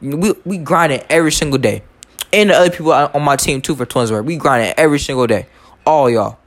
We 0.00 0.34
we 0.44 0.58
grinding 0.58 1.04
every 1.08 1.30
single 1.30 1.60
day, 1.60 1.84
and 2.32 2.50
the 2.50 2.56
other 2.56 2.70
people 2.70 2.92
on 2.92 3.22
my 3.22 3.36
team 3.36 3.62
too 3.62 3.76
for 3.76 3.86
Twinsburg. 3.86 4.24
We 4.24 4.38
grinding 4.38 4.74
every 4.76 4.98
single 4.98 5.28
day. 5.28 5.46
All 5.86 6.10
y'all. 6.10 6.38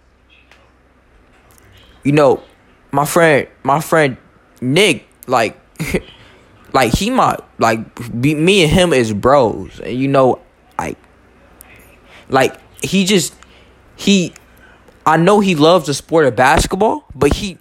You 2.03 2.11
know, 2.11 2.43
my 2.93 3.05
friend, 3.05 3.47
my 3.63 3.81
friend 3.81 4.17
Nick, 4.61 5.07
like, 5.27 5.59
like 6.73 6.93
he 6.93 7.09
might 7.09 7.39
like 7.57 8.21
be, 8.21 8.35
me 8.35 8.63
and 8.63 8.71
him 8.71 8.93
is 8.93 9.11
bros, 9.11 9.79
and 9.79 9.97
you 9.97 10.07
know, 10.07 10.39
like, 10.77 10.97
like 12.29 12.55
he 12.81 13.03
just 13.03 13.33
he 13.95 14.33
I 15.05 15.17
know 15.17 15.39
he 15.39 15.55
loves 15.55 15.87
the 15.87 15.93
sport 15.93 16.25
of 16.25 16.35
basketball, 16.35 17.05
but 17.13 17.33
he 17.33 17.57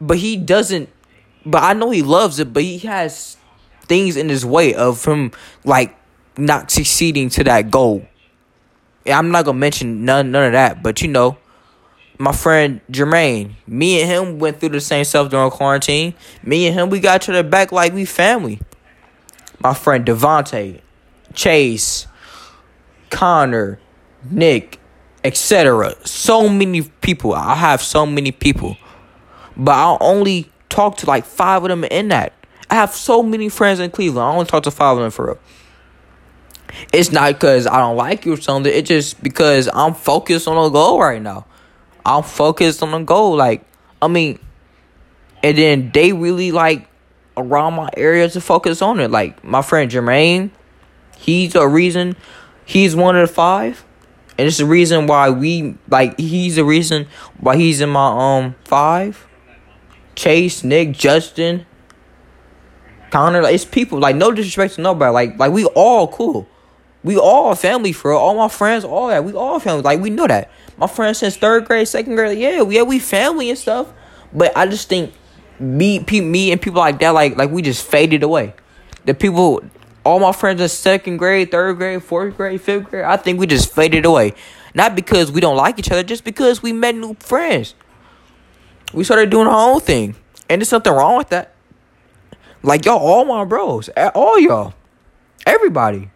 but 0.00 0.18
he 0.18 0.36
doesn't 0.36 0.90
but 1.44 1.62
I 1.62 1.72
know 1.72 1.90
he 1.90 2.02
loves 2.02 2.38
it, 2.38 2.52
but 2.52 2.62
he 2.62 2.78
has 2.80 3.38
things 3.86 4.16
in 4.16 4.28
his 4.28 4.44
way 4.44 4.74
of 4.74 5.04
him 5.04 5.32
like 5.64 5.96
not 6.36 6.70
succeeding 6.70 7.30
to 7.30 7.44
that 7.44 7.70
goal. 7.70 8.06
I'm 9.06 9.30
not 9.30 9.46
gonna 9.46 9.58
mention 9.58 10.04
none 10.04 10.30
none 10.30 10.48
of 10.48 10.52
that, 10.52 10.82
but 10.82 11.00
you 11.00 11.08
know, 11.08 11.38
my 12.20 12.32
friend 12.32 12.82
Jermaine, 12.92 13.54
me 13.66 14.02
and 14.02 14.10
him 14.10 14.38
went 14.38 14.60
through 14.60 14.68
the 14.68 14.80
same 14.82 15.04
stuff 15.04 15.30
during 15.30 15.50
quarantine. 15.50 16.12
Me 16.42 16.66
and 16.66 16.78
him, 16.78 16.90
we 16.90 17.00
got 17.00 17.22
to 17.22 17.32
the 17.32 17.42
back 17.42 17.72
like 17.72 17.94
we 17.94 18.04
family. 18.04 18.60
My 19.58 19.72
friend 19.72 20.04
Devonte, 20.04 20.82
Chase, 21.32 22.06
Connor, 23.08 23.80
Nick, 24.30 24.78
etc. 25.24 25.94
So 26.04 26.46
many 26.46 26.82
people. 26.82 27.32
I 27.32 27.54
have 27.54 27.80
so 27.80 28.04
many 28.04 28.32
people. 28.32 28.76
But 29.56 29.72
I 29.72 29.96
only 30.02 30.50
talk 30.68 30.98
to 30.98 31.06
like 31.06 31.24
five 31.24 31.62
of 31.64 31.70
them 31.70 31.84
in 31.84 32.08
that. 32.08 32.34
I 32.68 32.74
have 32.74 32.92
so 32.94 33.22
many 33.22 33.48
friends 33.48 33.80
in 33.80 33.90
Cleveland. 33.90 34.28
I 34.28 34.32
only 34.32 34.44
talk 34.44 34.64
to 34.64 34.70
five 34.70 34.98
of 34.98 35.02
them 35.02 35.10
for 35.10 35.26
real. 35.26 35.38
It's 36.92 37.10
not 37.10 37.32
because 37.32 37.66
I 37.66 37.78
don't 37.78 37.96
like 37.96 38.26
you 38.26 38.34
or 38.34 38.40
something. 38.40 38.70
It's 38.70 38.88
just 38.88 39.22
because 39.22 39.70
I'm 39.72 39.94
focused 39.94 40.46
on 40.46 40.58
a 40.58 40.70
goal 40.70 41.00
right 41.00 41.22
now. 41.22 41.46
I'm 42.04 42.22
focused 42.22 42.82
on 42.82 42.90
the 42.92 42.98
goal. 43.00 43.36
Like, 43.36 43.64
I 44.00 44.08
mean, 44.08 44.38
and 45.42 45.56
then 45.56 45.90
they 45.92 46.12
really 46.12 46.52
like 46.52 46.88
around 47.36 47.74
my 47.74 47.90
area 47.96 48.28
to 48.28 48.40
focus 48.40 48.82
on 48.82 49.00
it. 49.00 49.10
Like 49.10 49.42
my 49.42 49.62
friend 49.62 49.90
Jermaine, 49.90 50.50
he's 51.16 51.54
a 51.54 51.66
reason. 51.66 52.16
He's 52.64 52.94
one 52.94 53.16
of 53.16 53.28
the 53.28 53.34
five. 53.34 53.84
And 54.38 54.46
it's 54.46 54.58
the 54.58 54.66
reason 54.66 55.06
why 55.06 55.30
we 55.30 55.76
like 55.88 56.18
he's 56.18 56.56
the 56.56 56.64
reason 56.64 57.06
why 57.38 57.56
he's 57.56 57.80
in 57.80 57.90
my 57.90 58.36
um 58.36 58.54
five. 58.64 59.26
Chase, 60.14 60.64
Nick, 60.64 60.92
Justin, 60.92 61.66
Connor, 63.10 63.42
like, 63.42 63.54
it's 63.54 63.64
people 63.64 63.98
like 63.98 64.16
no 64.16 64.32
disrespect 64.32 64.74
to 64.74 64.80
nobody. 64.80 65.12
Like 65.12 65.38
like 65.38 65.52
we 65.52 65.64
all 65.66 66.08
cool. 66.08 66.48
We 67.02 67.16
all 67.16 67.54
family 67.54 67.92
for 67.92 68.12
all 68.12 68.34
my 68.34 68.48
friends, 68.48 68.84
all 68.84 69.08
that. 69.08 69.24
We 69.24 69.32
all 69.32 69.58
family. 69.58 69.82
Like 69.82 70.00
we 70.00 70.10
know 70.10 70.26
that. 70.26 70.50
My 70.80 70.86
friends 70.86 71.18
since 71.18 71.36
third 71.36 71.66
grade, 71.66 71.86
second 71.86 72.14
grade, 72.14 72.38
yeah, 72.38 72.62
yeah, 72.62 72.82
we 72.82 72.98
family 72.98 73.50
and 73.50 73.58
stuff. 73.58 73.92
But 74.32 74.56
I 74.56 74.66
just 74.66 74.88
think 74.88 75.12
me, 75.58 76.00
me, 76.00 76.52
and 76.52 76.60
people 76.60 76.80
like 76.80 76.98
that, 77.00 77.10
like 77.10 77.36
like 77.36 77.50
we 77.50 77.62
just 77.62 77.86
faded 77.86 78.22
away. 78.22 78.54
The 79.04 79.14
people 79.14 79.62
all 80.04 80.18
my 80.18 80.32
friends 80.32 80.60
in 80.60 80.68
second 80.68 81.18
grade, 81.18 81.50
third 81.50 81.76
grade, 81.76 82.02
fourth 82.02 82.36
grade, 82.36 82.60
fifth 82.60 82.88
grade, 82.90 83.04
I 83.04 83.16
think 83.16 83.38
we 83.38 83.46
just 83.46 83.72
faded 83.74 84.06
away. 84.06 84.34
Not 84.74 84.94
because 84.94 85.30
we 85.30 85.40
don't 85.40 85.56
like 85.56 85.78
each 85.78 85.90
other, 85.90 86.02
just 86.02 86.24
because 86.24 86.62
we 86.62 86.72
met 86.72 86.94
new 86.94 87.14
friends. 87.20 87.74
We 88.94 89.04
started 89.04 89.30
doing 89.30 89.46
our 89.46 89.74
own 89.74 89.80
thing. 89.80 90.16
And 90.48 90.60
there's 90.60 90.72
nothing 90.72 90.92
wrong 90.92 91.18
with 91.18 91.28
that. 91.28 91.54
Like 92.62 92.84
y'all 92.84 92.98
all 92.98 93.24
my 93.24 93.44
bros. 93.44 93.88
All 94.14 94.38
y'all. 94.38 94.74
Everybody. 95.46 96.10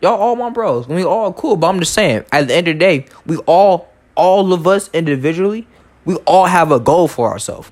Y'all 0.00 0.14
all 0.14 0.36
my 0.36 0.50
bros. 0.50 0.86
We 0.86 1.04
all 1.04 1.32
cool, 1.32 1.56
but 1.56 1.68
I'm 1.68 1.78
just 1.78 1.94
saying, 1.94 2.24
at 2.32 2.48
the 2.48 2.54
end 2.54 2.68
of 2.68 2.74
the 2.74 2.78
day, 2.78 3.06
we 3.24 3.36
all 3.38 3.88
all 4.14 4.52
of 4.52 4.66
us 4.66 4.90
individually, 4.92 5.66
we 6.04 6.16
all 6.26 6.46
have 6.46 6.72
a 6.72 6.80
goal 6.80 7.08
for 7.08 7.30
ourselves. 7.30 7.70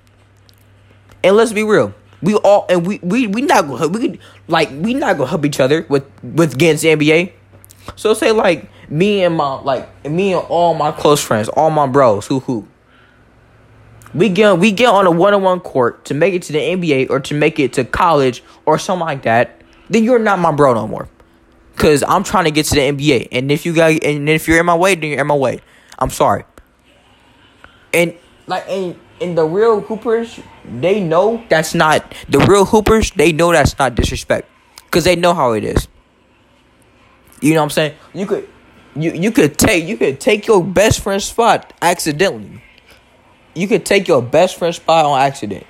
And 1.23 1.37
let's 1.37 1.53
be 1.53 1.63
real. 1.63 1.95
We 2.23 2.35
all 2.37 2.67
and 2.69 2.87
we 2.87 2.99
we 3.03 3.27
we 3.27 3.43
not 3.43 3.67
gonna 3.67 3.89
we 3.89 4.19
like 4.49 4.71
we 4.71 4.95
not 4.95 5.19
gonna 5.19 5.29
help 5.29 5.45
each 5.45 5.61
other 5.61 5.87
with 5.89 6.05
with 6.23 6.55
against 6.55 6.85
NBA. 6.85 7.33
So 7.97 8.15
say 8.15 8.33
like 8.33 8.71
me 8.91 9.25
and 9.25 9.37
my 9.37 9.61
like 9.61 10.05
me 10.05 10.33
and 10.33 10.45
all 10.49 10.75
my 10.75 10.93
close 10.93 11.23
friends, 11.23 11.49
all 11.51 11.71
my 11.71 11.87
bros 11.87 12.27
who 12.27 12.41
who. 12.41 12.67
We 14.15 14.29
get 14.29 14.59
we 14.59 14.73
get 14.73 14.89
on 14.89 15.07
a 15.07 15.11
one 15.11 15.35
on 15.35 15.43
one 15.43 15.61
court 15.61 16.05
to 16.07 16.15
make 16.15 16.35
it 16.35 16.43
to 16.43 16.53
the 16.53 16.61
NBA 16.61 17.11
or 17.11 17.21
to 17.21 17.35
make 17.35 17.59
it 17.59 17.73
to 17.75 17.85
college 17.85 18.43
or 18.65 18.79
something 18.79 19.05
like 19.05 19.23
that. 19.23 19.61
Then 19.91 20.05
you're 20.05 20.19
not 20.19 20.39
my 20.39 20.53
bro 20.53 20.73
no 20.73 20.87
more. 20.87 21.09
Cause 21.77 22.05
I'm 22.07 22.23
trying 22.23 22.45
to 22.45 22.51
get 22.51 22.67
to 22.67 22.75
the 22.77 22.81
NBA, 22.81 23.29
and 23.33 23.51
if 23.51 23.67
you 23.67 23.75
got 23.75 24.05
and 24.05 24.29
if 24.29 24.47
you're 24.47 24.61
in 24.61 24.67
my 24.67 24.77
way, 24.77 24.95
then 24.95 25.11
you're 25.11 25.21
in 25.21 25.27
my 25.27 25.35
way. 25.35 25.61
I'm 25.99 26.11
sorry. 26.11 26.45
And 27.93 28.15
like 28.47 28.69
and 28.69 28.99
and 29.21 29.37
the 29.37 29.45
real 29.45 29.81
hoopers, 29.81 30.41
they 30.65 31.01
know 31.01 31.45
that's 31.49 31.75
not 31.75 32.15
the 32.29 32.39
real 32.39 32.65
hoopers. 32.65 33.11
They 33.13 33.33
know 33.33 33.53
that's 33.53 33.79
not 33.79 33.97
disrespect, 33.97 34.49
cause 34.91 35.05
they 35.05 35.17
know 35.17 35.35
how 35.35 35.53
it 35.53 35.65
is. 35.65 35.89
You 37.41 37.55
know 37.55 37.61
what 37.61 37.65
I'm 37.65 37.71
saying? 37.71 37.95
You 38.15 38.27
could, 38.27 38.49
you 38.95 39.13
you 39.13 39.31
could 39.31 39.59
take 39.59 39.85
you 39.85 39.97
could 39.97 40.21
take 40.21 40.47
your 40.47 40.63
best 40.63 41.01
friend's 41.01 41.25
spot 41.25 41.73
accidentally. 41.83 42.63
You 43.55 43.69
could 43.69 43.85
take 43.85 44.09
your 44.09 44.23
best 44.23 44.57
friend's 44.57 44.77
spot 44.77 45.05
on 45.05 45.19
accident. 45.21 45.67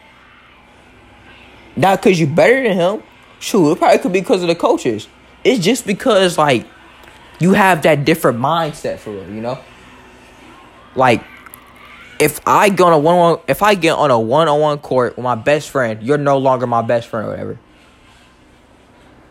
Not 1.76 2.02
cause 2.02 2.20
you're 2.20 2.28
better 2.28 2.62
than 2.62 2.76
him. 2.76 3.02
Shoot, 3.40 3.72
it 3.72 3.78
probably 3.78 3.98
could 3.98 4.12
be 4.12 4.20
because 4.20 4.42
of 4.42 4.48
the 4.48 4.54
coaches. 4.54 5.08
It's 5.44 5.62
just 5.62 5.86
because 5.86 6.38
like 6.38 6.66
you 7.38 7.52
have 7.52 7.82
that 7.82 8.04
different 8.04 8.38
mindset 8.38 8.98
for 8.98 9.10
real. 9.10 9.28
You 9.28 9.40
know, 9.40 9.58
like 10.94 11.22
if 12.18 12.40
I 12.46 12.68
get 12.68 12.80
on 12.80 12.92
a 12.92 12.98
one 12.98 13.16
on 13.16 13.40
if 13.48 13.62
I 13.62 13.74
get 13.74 13.92
on 13.92 14.10
a 14.10 14.18
one 14.18 14.48
on 14.48 14.60
one 14.60 14.78
court 14.78 15.16
with 15.16 15.24
my 15.24 15.34
best 15.34 15.70
friend, 15.70 16.02
you're 16.02 16.18
no 16.18 16.38
longer 16.38 16.66
my 16.66 16.82
best 16.82 17.08
friend 17.08 17.26
or 17.26 17.30
whatever. 17.30 17.58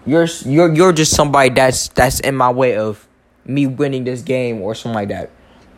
You're 0.05 0.27
you're 0.45 0.73
you're 0.73 0.93
just 0.93 1.15
somebody 1.15 1.49
that's 1.49 1.87
that's 1.89 2.19
in 2.19 2.35
my 2.35 2.51
way 2.51 2.77
of 2.77 3.07
me 3.45 3.67
winning 3.67 4.03
this 4.03 4.21
game 4.21 4.61
or 4.61 4.75
something 4.75 4.95
like 4.95 5.09
that. 5.09 5.31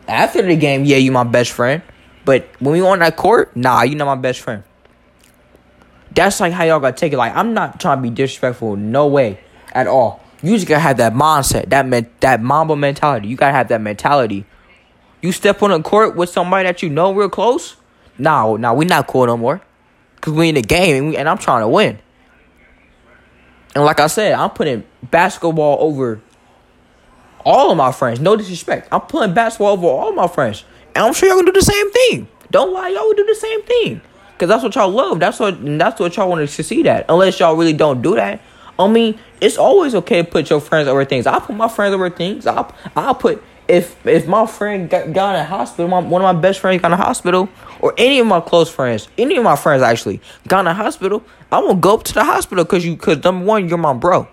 After 0.08 0.42
the 0.42 0.56
game, 0.56 0.84
yeah, 0.84 0.96
you 0.96 1.12
my 1.12 1.24
best 1.24 1.52
friend. 1.52 1.82
But 2.24 2.48
when 2.58 2.72
we 2.72 2.80
on 2.80 2.98
that 2.98 3.16
court, 3.16 3.56
nah, 3.56 3.82
you 3.82 3.94
not 3.94 4.06
my 4.06 4.16
best 4.16 4.40
friend. 4.40 4.64
That's 6.12 6.40
like 6.40 6.52
how 6.52 6.64
y'all 6.64 6.80
gotta 6.80 6.96
take 6.96 7.12
it. 7.12 7.16
Like 7.16 7.34
I'm 7.36 7.54
not 7.54 7.78
trying 7.78 7.98
to 7.98 8.02
be 8.02 8.10
disrespectful, 8.10 8.74
no 8.76 9.06
way 9.06 9.40
at 9.72 9.86
all. 9.86 10.25
You 10.42 10.54
just 10.54 10.66
gotta 10.66 10.80
have 10.80 10.98
that 10.98 11.14
mindset, 11.14 11.70
that 11.70 11.86
men- 11.86 12.10
that 12.20 12.42
Mamba 12.42 12.76
mentality. 12.76 13.28
You 13.28 13.36
gotta 13.36 13.52
have 13.52 13.68
that 13.68 13.80
mentality. 13.80 14.44
You 15.22 15.32
step 15.32 15.62
on 15.62 15.72
a 15.72 15.82
court 15.82 16.14
with 16.14 16.28
somebody 16.28 16.66
that 16.66 16.82
you 16.82 16.90
know 16.90 17.12
real 17.12 17.28
close. 17.28 17.76
Nah, 18.18 18.56
nah, 18.56 18.74
we 18.74 18.84
not 18.84 19.06
cool 19.06 19.26
no 19.26 19.36
more. 19.36 19.60
Cause 20.20 20.34
we 20.34 20.48
in 20.48 20.54
the 20.54 20.62
game 20.62 20.96
and, 20.96 21.08
we, 21.08 21.16
and 21.16 21.28
I'm 21.28 21.38
trying 21.38 21.60
to 21.60 21.68
win. 21.68 21.98
And 23.74 23.84
like 23.84 24.00
I 24.00 24.06
said, 24.06 24.32
I'm 24.32 24.50
putting 24.50 24.84
basketball 25.02 25.78
over 25.80 26.20
all 27.44 27.70
of 27.70 27.76
my 27.76 27.92
friends. 27.92 28.20
No 28.20 28.36
disrespect. 28.36 28.88
I'm 28.90 29.02
putting 29.02 29.34
basketball 29.34 29.68
over 29.68 29.86
all 29.86 30.12
my 30.12 30.26
friends. 30.26 30.64
And 30.94 31.04
I'm 31.04 31.12
sure 31.12 31.28
y'all 31.28 31.38
gonna 31.38 31.52
do 31.52 31.58
the 31.58 31.64
same 31.64 31.92
thing. 31.92 32.28
Don't 32.50 32.72
lie, 32.72 32.88
y'all 32.88 33.04
will 33.06 33.14
do 33.14 33.24
the 33.24 33.34
same 33.34 33.62
thing. 33.64 34.00
Cause 34.38 34.48
that's 34.48 34.62
what 34.62 34.74
y'all 34.74 34.90
love. 34.90 35.18
That's 35.18 35.38
what 35.38 35.56
that's 35.78 35.98
what 35.98 36.16
y'all 36.16 36.28
want 36.28 36.40
to 36.40 36.48
succeed 36.48 36.86
at. 36.86 37.06
Unless 37.08 37.40
y'all 37.40 37.56
really 37.56 37.72
don't 37.72 38.02
do 38.02 38.14
that. 38.16 38.40
I 38.78 38.88
mean, 38.88 39.18
it's 39.40 39.56
always 39.56 39.94
okay 39.94 40.22
to 40.22 40.28
put 40.28 40.50
your 40.50 40.60
friends 40.60 40.88
over 40.88 41.04
things. 41.04 41.26
I 41.26 41.38
put 41.38 41.56
my 41.56 41.68
friends 41.68 41.94
over 41.94 42.10
things. 42.10 42.46
I 42.46 42.70
I 42.94 43.12
put 43.14 43.42
if 43.68 44.06
if 44.06 44.26
my 44.26 44.46
friend 44.46 44.88
got, 44.88 45.12
got 45.12 45.34
in 45.34 45.40
a 45.40 45.44
hospital, 45.44 45.88
my, 45.88 45.98
one 45.98 46.22
of 46.22 46.34
my 46.34 46.40
best 46.40 46.60
friends 46.60 46.80
got 46.80 46.88
in 46.88 46.92
a 46.92 47.02
hospital, 47.02 47.48
or 47.80 47.94
any 47.98 48.18
of 48.18 48.26
my 48.26 48.40
close 48.40 48.70
friends, 48.70 49.08
any 49.18 49.36
of 49.36 49.44
my 49.44 49.56
friends 49.56 49.82
actually 49.82 50.20
got 50.46 50.60
in 50.60 50.66
a 50.66 50.74
hospital, 50.74 51.22
I'm 51.50 51.66
gonna 51.66 51.80
go 51.80 51.94
up 51.94 52.04
to 52.04 52.14
the 52.14 52.24
hospital 52.24 52.64
because 52.64 52.84
you 52.84 52.96
because 52.96 53.22
number 53.24 53.44
one, 53.44 53.68
you're 53.68 53.78
my 53.78 53.92
bro. 53.92 54.28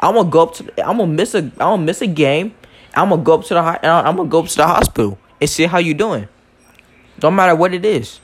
I'm 0.00 0.14
gonna 0.14 0.30
go 0.30 0.42
up 0.42 0.54
to 0.54 0.86
I'm 0.86 0.98
gonna 0.98 1.12
miss 1.12 1.34
a 1.34 1.38
I'm 1.38 1.52
gonna 1.58 1.82
miss 1.82 2.02
a 2.02 2.06
game. 2.06 2.54
I'm 2.94 3.10
gonna 3.10 3.22
go 3.22 3.34
up 3.34 3.44
to 3.44 3.54
the 3.54 3.60
I'm 3.60 4.16
gonna 4.16 4.28
go 4.28 4.40
up 4.40 4.48
to 4.48 4.56
the 4.56 4.66
hospital 4.66 5.18
and 5.40 5.48
see 5.48 5.64
how 5.64 5.78
you 5.78 5.94
doing. 5.94 6.28
Don't 7.18 7.34
matter 7.34 7.54
what 7.54 7.72
it 7.72 7.84
is. 7.84 8.20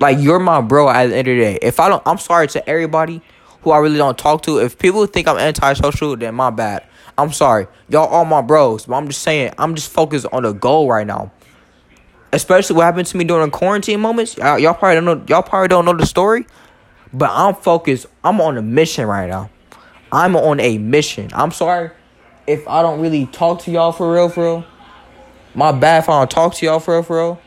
Like 0.00 0.18
you're 0.20 0.40
my 0.40 0.60
bro 0.60 0.88
at 0.88 1.08
the 1.08 1.16
end 1.16 1.28
of 1.28 1.36
the 1.36 1.40
day. 1.40 1.58
If 1.60 1.80
I 1.80 1.88
don't 1.88 2.02
I'm 2.06 2.18
sorry 2.18 2.48
to 2.48 2.68
everybody 2.68 3.22
who 3.64 3.70
I 3.70 3.78
really 3.78 3.96
don't 3.96 4.16
talk 4.16 4.42
to. 4.42 4.58
If 4.58 4.78
people 4.78 5.06
think 5.06 5.26
I'm 5.26 5.38
antisocial, 5.38 6.16
then 6.16 6.34
my 6.34 6.50
bad. 6.50 6.86
I'm 7.16 7.32
sorry. 7.32 7.66
Y'all 7.88 8.06
all 8.06 8.24
my 8.24 8.42
bros. 8.42 8.86
But 8.86 8.96
I'm 8.96 9.08
just 9.08 9.22
saying, 9.22 9.52
I'm 9.58 9.74
just 9.74 9.90
focused 9.90 10.26
on 10.32 10.42
the 10.42 10.52
goal 10.52 10.88
right 10.88 11.06
now. 11.06 11.32
Especially 12.32 12.76
what 12.76 12.84
happened 12.84 13.06
to 13.08 13.16
me 13.16 13.24
during 13.24 13.50
quarantine 13.50 14.00
moments. 14.00 14.36
Y'all, 14.36 14.58
y'all 14.58 14.74
probably 14.74 14.96
don't 14.96 15.04
know 15.04 15.24
y'all 15.28 15.42
probably 15.42 15.68
don't 15.68 15.84
know 15.84 15.96
the 15.96 16.06
story. 16.06 16.46
But 17.12 17.30
I'm 17.32 17.54
focused. 17.54 18.06
I'm 18.22 18.40
on 18.40 18.58
a 18.58 18.62
mission 18.62 19.06
right 19.06 19.28
now. 19.28 19.50
I'm 20.12 20.36
on 20.36 20.60
a 20.60 20.78
mission. 20.78 21.30
I'm 21.32 21.52
sorry 21.52 21.90
if 22.46 22.66
I 22.68 22.82
don't 22.82 23.00
really 23.00 23.26
talk 23.26 23.62
to 23.62 23.70
y'all 23.70 23.92
for 23.92 24.12
real, 24.12 24.28
for 24.28 24.42
real. 24.42 24.64
My 25.54 25.72
bad 25.72 26.02
if 26.02 26.08
I 26.08 26.20
don't 26.20 26.30
talk 26.30 26.54
to 26.54 26.66
y'all 26.66 26.80
for 26.80 26.94
real, 26.94 27.02
for 27.02 27.16
real. 27.16 27.40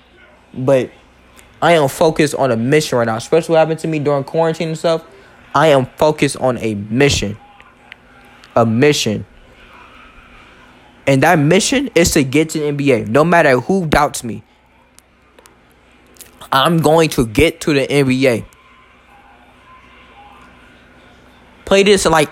But 0.54 0.92
I 1.62 1.74
am 1.74 1.90
focused 1.90 2.36
on 2.36 2.52
a 2.52 2.56
mission 2.58 2.98
right 2.98 3.06
now. 3.06 3.18
Especially 3.18 3.54
what 3.54 3.60
happened 3.60 3.80
to 3.82 3.88
me 3.88 4.00
during 4.00 4.24
quarantine 4.24 4.70
and 4.70 4.78
stuff. 4.78 5.04
I 5.58 5.70
am 5.70 5.88
focused 5.88 6.38
on 6.38 6.60
a 6.60 6.76
mission. 6.76 7.36
A 8.56 8.64
mission. 8.64 9.26
And 11.08 11.24
that 11.24 11.40
mission 11.40 11.90
is 11.96 12.12
to 12.12 12.24
get 12.24 12.50
to 12.50 12.60
the 12.60 12.66
NBA. 12.66 13.08
No 13.08 13.24
matter 13.24 13.60
who 13.60 13.88
doubts 13.88 14.24
me. 14.24 14.44
I'm 16.52 16.78
going 16.78 17.10
to 17.10 17.26
get 17.26 17.60
to 17.62 17.74
the 17.74 17.88
NBA. 17.88 18.46
Play 21.66 21.82
this 21.82 22.06
in 22.06 22.12
like 22.12 22.30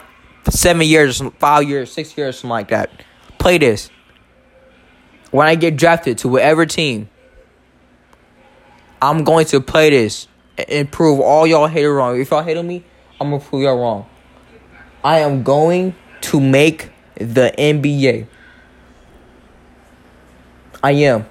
seven 0.51 0.86
years, 0.86 1.20
five 1.39 1.67
years, 1.67 1.91
six 1.91 2.15
years, 2.15 2.36
something 2.36 2.51
like 2.51 2.67
that. 2.67 2.91
Play 3.39 3.58
this. 3.58 3.89
When 5.32 5.48
I 5.48 5.55
get 5.55 5.77
drafted 5.77 6.20
to 6.20 6.27
whatever 6.27 6.67
team, 6.67 7.10
I'm 9.01 9.24
going 9.24 9.48
to 9.48 9.62
play 9.62 9.89
this 9.89 10.27
and 10.70 10.91
prove 10.91 11.20
all 11.20 11.48
y'all 11.48 11.65
hate 11.65 11.86
it 11.86 11.91
wrong. 11.91 12.22
If 12.22 12.29
y'all 12.29 12.44
hate 12.44 12.58
on 12.58 12.67
me, 12.67 12.84
I'm 13.19 13.31
gonna 13.31 13.43
prove 13.43 13.63
y'all 13.63 13.79
wrong. 13.79 14.05
I 15.03 15.19
am 15.19 15.43
going 15.43 15.95
to 16.21 16.39
make 16.39 16.89
the 17.15 17.54
NBA. 17.58 18.28
I 20.84 20.91
am. 20.91 21.25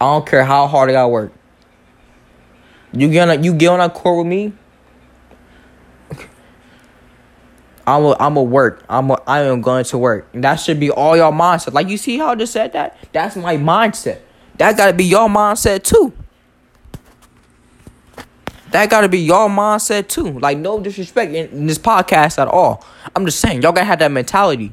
I 0.00 0.04
don't 0.04 0.26
care 0.26 0.44
how 0.44 0.66
hard 0.66 0.90
I 0.90 0.92
gotta 0.92 1.08
work. 1.08 1.32
You 2.92 3.12
gonna 3.12 3.36
you 3.36 3.54
get 3.54 3.68
on 3.68 3.78
that 3.78 3.94
court 3.94 4.18
with 4.18 4.26
me. 4.26 4.52
I'm 7.86 8.04
a, 8.04 8.16
I'm 8.20 8.36
a 8.36 8.42
work. 8.42 8.84
I'm 8.88 9.10
a, 9.10 9.22
I 9.26 9.42
am 9.42 9.60
going 9.60 9.84
to 9.84 9.98
work. 9.98 10.28
And 10.32 10.44
that 10.44 10.56
should 10.56 10.78
be 10.78 10.90
all 10.90 11.16
y'all 11.16 11.32
mindset. 11.32 11.72
Like 11.72 11.88
you 11.88 11.96
see 11.96 12.18
how 12.18 12.28
I 12.30 12.34
just 12.34 12.52
said 12.52 12.72
that? 12.72 12.98
That's 13.12 13.36
my 13.36 13.56
mindset. 13.56 14.20
That 14.58 14.76
gotta 14.76 14.92
be 14.92 15.04
your 15.04 15.28
mindset 15.28 15.84
too. 15.84 16.12
That 18.78 18.90
gotta 18.90 19.08
be 19.08 19.18
y'all 19.18 19.48
mindset 19.48 20.06
too. 20.06 20.38
Like 20.38 20.56
no 20.56 20.78
disrespect 20.78 21.32
in, 21.34 21.48
in, 21.48 21.66
this 21.66 21.78
podcast 21.78 22.38
at 22.38 22.46
all. 22.46 22.86
I'm 23.16 23.24
just 23.24 23.40
saying 23.40 23.62
y'all 23.62 23.72
gotta 23.72 23.86
have 23.86 23.98
that 23.98 24.12
mentality. 24.12 24.72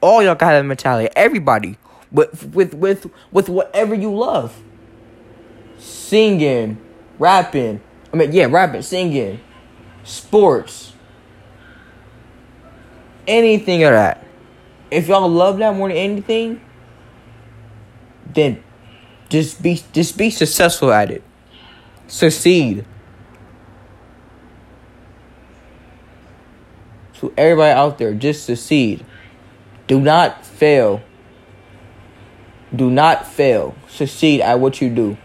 All 0.00 0.22
y'all 0.22 0.34
gotta 0.34 0.54
have 0.54 0.64
that 0.64 0.68
mentality. 0.68 1.10
Everybody 1.14 1.76
with 2.10 2.46
with 2.54 2.72
with 2.72 3.10
with 3.30 3.50
whatever 3.50 3.94
you 3.94 4.10
love. 4.14 4.58
Singing, 5.76 6.80
rapping. 7.18 7.82
I 8.10 8.16
mean, 8.16 8.32
yeah, 8.32 8.46
rapping, 8.46 8.80
singing, 8.80 9.38
sports, 10.02 10.94
anything 13.26 13.84
of 13.84 13.90
that. 13.90 14.26
If 14.90 15.08
y'all 15.08 15.28
love 15.28 15.58
that 15.58 15.76
more 15.76 15.88
than 15.88 15.98
anything, 15.98 16.58
then 18.32 18.64
just 19.28 19.62
be 19.62 19.82
just 19.92 20.16
be 20.16 20.30
successful 20.30 20.90
at 20.90 21.10
it. 21.10 21.22
Succeed. 22.06 22.86
To 27.22 27.32
everybody 27.38 27.70
out 27.70 27.98
there, 27.98 28.12
just 28.14 28.44
succeed. 28.44 29.06
Do 29.86 30.00
not 30.00 30.44
fail. 30.44 31.00
Do 32.74 32.90
not 32.90 33.28
fail. 33.28 33.76
Succeed 33.88 34.40
at 34.40 34.58
what 34.58 34.80
you 34.80 34.90
do. 34.90 35.16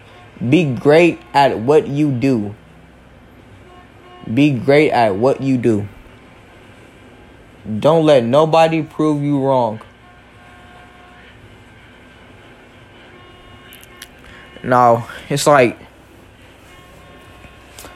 Be 0.47 0.75
great 0.75 1.19
at 1.33 1.57
what 1.57 1.87
you 1.87 2.11
do. 2.11 2.53
Be 4.31 4.51
great 4.51 4.91
at 4.91 5.15
what 5.15 5.41
you 5.41 5.57
do. 5.57 5.87
Don't 7.79 8.05
let 8.05 8.23
nobody 8.23 8.83
prove 8.83 9.23
you 9.23 9.43
wrong. 9.43 9.81
Now, 14.63 15.09
it's 15.29 15.47
like 15.47 15.79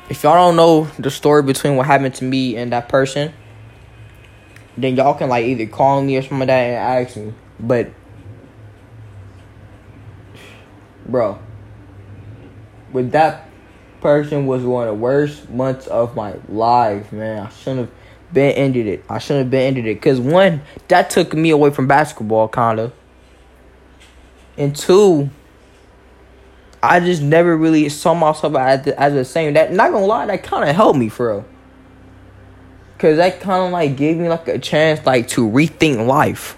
if 0.09 0.23
y'all 0.23 0.33
don't 0.33 0.55
know 0.55 0.85
the 0.97 1.11
story 1.11 1.43
between 1.43 1.75
what 1.75 1.85
happened 1.85 2.15
to 2.15 2.23
me 2.23 2.57
and 2.57 2.71
that 2.71 2.89
person, 2.89 3.33
then 4.77 4.95
y'all 4.95 5.13
can 5.13 5.29
like 5.29 5.45
either 5.45 5.65
call 5.65 6.01
me 6.01 6.17
or 6.17 6.21
something 6.21 6.39
like 6.39 6.47
that 6.47 6.53
and 6.53 7.07
ask 7.07 7.17
me. 7.17 7.33
But 7.59 7.89
bro, 11.05 11.39
with 12.91 13.11
that 13.11 13.47
person 14.01 14.47
was 14.47 14.63
one 14.63 14.87
of 14.87 14.95
the 14.95 14.99
worst 14.99 15.49
months 15.49 15.87
of 15.87 16.15
my 16.15 16.35
life, 16.47 17.11
man. 17.11 17.45
I 17.45 17.49
shouldn't 17.49 17.79
have 17.81 17.91
been 18.33 18.53
ended 18.53 18.87
it. 18.87 19.03
I 19.09 19.19
shouldn't 19.19 19.45
have 19.45 19.51
been 19.51 19.61
ended 19.61 19.85
it. 19.85 20.01
Cause 20.01 20.19
one, 20.19 20.61
that 20.87 21.09
took 21.09 21.33
me 21.33 21.49
away 21.49 21.69
from 21.69 21.87
basketball 21.87 22.47
kinda. 22.47 22.91
And 24.57 24.75
two, 24.75 25.29
I 26.83 26.99
just 26.99 27.21
never 27.21 27.55
really 27.55 27.87
saw 27.89 28.13
myself 28.13 28.55
as 28.55 28.85
the, 28.85 28.99
as 28.99 29.13
the 29.13 29.25
same. 29.25 29.53
That 29.53 29.71
not 29.71 29.91
gonna 29.91 30.05
lie, 30.05 30.25
that 30.25 30.43
kinda 30.43 30.73
helped 30.73 30.97
me 30.97 31.09
for 31.09 31.35
real. 31.35 31.45
Cause 33.01 33.17
that 33.17 33.39
kind 33.39 33.65
of 33.65 33.71
like 33.71 33.97
gave 33.97 34.15
me 34.17 34.29
like 34.29 34.47
a 34.47 34.59
chance 34.59 35.03
like 35.07 35.27
to 35.29 35.49
rethink 35.49 36.05
life. 36.05 36.55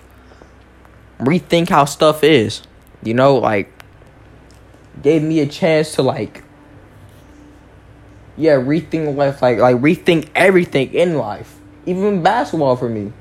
Rethink 1.19 1.69
how 1.69 1.85
stuff 1.85 2.21
is. 2.21 2.63
You 3.01 3.13
know, 3.13 3.37
like 3.37 3.71
gave 5.01 5.23
me 5.23 5.39
a 5.39 5.47
chance 5.47 5.93
to 5.93 6.01
like 6.01 6.43
yeah, 8.35 8.55
rethink 8.55 9.15
life 9.15 9.41
like 9.41 9.59
like 9.59 9.77
rethink 9.77 10.27
everything 10.35 10.93
in 10.93 11.17
life. 11.17 11.61
Even 11.85 12.21
basketball 12.21 12.75
for 12.75 12.89
me. 12.89 13.13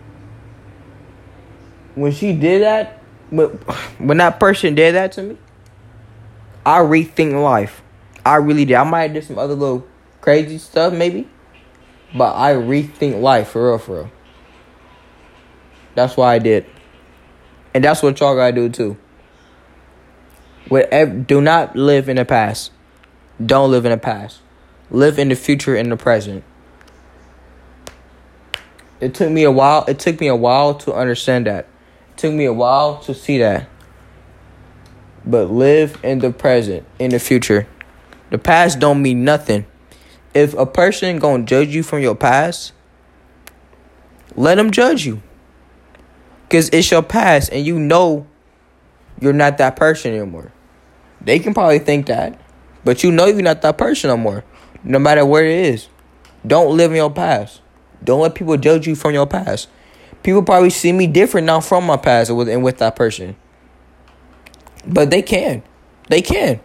When 1.94 2.10
she 2.10 2.32
did 2.32 2.62
that, 2.62 2.98
when, 3.30 3.50
when 3.98 4.16
that 4.16 4.40
person 4.40 4.74
did 4.74 4.96
that 4.96 5.12
to 5.12 5.22
me, 5.22 5.38
I 6.66 6.80
rethink 6.80 7.40
life. 7.40 7.82
I 8.26 8.34
really 8.38 8.64
did. 8.64 8.74
I 8.74 8.82
might 8.82 9.02
have 9.02 9.12
did 9.12 9.22
some 9.22 9.38
other 9.38 9.54
little 9.54 9.86
crazy 10.20 10.58
stuff 10.58 10.92
maybe. 10.92 11.28
But 12.14 12.36
I 12.36 12.52
rethink 12.52 13.20
life 13.20 13.48
for 13.48 13.68
real, 13.68 13.78
for 13.78 13.94
real. 13.94 14.10
That's 15.94 16.16
why 16.16 16.34
I 16.34 16.38
did. 16.38 16.66
And 17.74 17.82
that's 17.82 18.02
what 18.02 18.20
y'all 18.20 18.34
gotta 18.34 18.52
do 18.52 18.68
too. 18.68 18.96
Whatever, 20.68 21.10
do 21.12 21.40
not 21.40 21.74
live 21.74 22.08
in 22.08 22.16
the 22.16 22.24
past. 22.24 22.70
Don't 23.44 23.70
live 23.70 23.84
in 23.84 23.90
the 23.90 23.98
past. 23.98 24.40
Live 24.90 25.18
in 25.18 25.28
the 25.28 25.34
future 25.34 25.74
in 25.74 25.88
the 25.88 25.96
present. 25.96 26.44
It 29.00 29.14
took 29.14 29.30
me 29.30 29.42
a 29.42 29.50
while. 29.50 29.84
It 29.88 29.98
took 29.98 30.20
me 30.20 30.28
a 30.28 30.36
while 30.36 30.74
to 30.74 30.92
understand 30.92 31.46
that. 31.46 31.66
It 32.12 32.18
took 32.18 32.32
me 32.32 32.44
a 32.44 32.52
while 32.52 32.98
to 33.00 33.14
see 33.14 33.38
that. 33.38 33.68
But 35.24 35.50
live 35.50 35.98
in 36.02 36.18
the 36.20 36.30
present, 36.30 36.86
in 36.98 37.10
the 37.10 37.18
future. 37.18 37.66
The 38.30 38.38
past 38.38 38.78
don't 38.78 39.02
mean 39.02 39.24
nothing 39.24 39.66
if 40.34 40.54
a 40.54 40.66
person 40.66 41.18
gonna 41.18 41.44
judge 41.44 41.74
you 41.74 41.82
from 41.82 42.00
your 42.00 42.14
past, 42.14 42.72
let 44.34 44.56
them 44.56 44.70
judge 44.70 45.04
you. 45.04 45.22
Cause 46.48 46.68
it's 46.70 46.90
your 46.90 47.02
past 47.02 47.50
and 47.52 47.64
you 47.64 47.78
know 47.78 48.26
you're 49.20 49.32
not 49.32 49.58
that 49.58 49.76
person 49.76 50.12
anymore. 50.12 50.52
They 51.20 51.38
can 51.38 51.54
probably 51.54 51.78
think 51.78 52.06
that, 52.06 52.38
but 52.84 53.02
you 53.02 53.12
know 53.12 53.26
you're 53.26 53.42
not 53.42 53.62
that 53.62 53.78
person 53.78 54.08
no 54.08 54.16
more. 54.16 54.44
No 54.84 54.98
matter 54.98 55.24
where 55.24 55.44
it 55.44 55.66
is. 55.66 55.88
Don't 56.46 56.76
live 56.76 56.90
in 56.90 56.96
your 56.96 57.12
past. 57.12 57.60
Don't 58.02 58.20
let 58.20 58.34
people 58.34 58.56
judge 58.56 58.86
you 58.86 58.96
from 58.96 59.12
your 59.12 59.26
past. 59.26 59.68
People 60.22 60.42
probably 60.42 60.70
see 60.70 60.92
me 60.92 61.06
different 61.06 61.46
now 61.46 61.60
from 61.60 61.84
my 61.84 61.96
past 61.96 62.30
and 62.30 62.38
with, 62.38 62.48
and 62.48 62.64
with 62.64 62.78
that 62.78 62.96
person. 62.96 63.36
But 64.84 65.10
they 65.10 65.22
can. 65.22 65.62
They 66.08 66.20
can. 66.20 66.60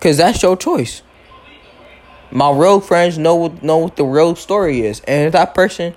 Cause 0.00 0.16
that's 0.16 0.42
your 0.42 0.56
choice. 0.56 1.02
My 2.32 2.50
real 2.50 2.80
friends 2.80 3.18
know 3.18 3.34
what 3.34 3.62
know 3.62 3.78
what 3.78 3.96
the 3.96 4.04
real 4.04 4.36
story 4.36 4.82
is. 4.82 5.00
And 5.00 5.26
if 5.26 5.32
that 5.32 5.54
person 5.54 5.94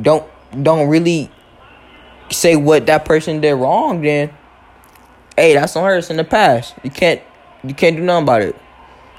don't 0.00 0.24
don't 0.62 0.88
really 0.88 1.30
say 2.30 2.56
what 2.56 2.86
that 2.86 3.04
person 3.04 3.40
did 3.40 3.54
wrong, 3.54 4.02
then 4.02 4.30
hey, 5.36 5.54
that's 5.54 5.76
on 5.76 5.84
her. 5.84 5.96
It's 5.96 6.10
in 6.10 6.16
the 6.16 6.24
past. 6.24 6.74
You 6.82 6.90
can't 6.90 7.20
you 7.64 7.74
can't 7.74 7.96
do 7.96 8.02
nothing 8.02 8.24
about 8.24 8.42
it. 8.42 8.56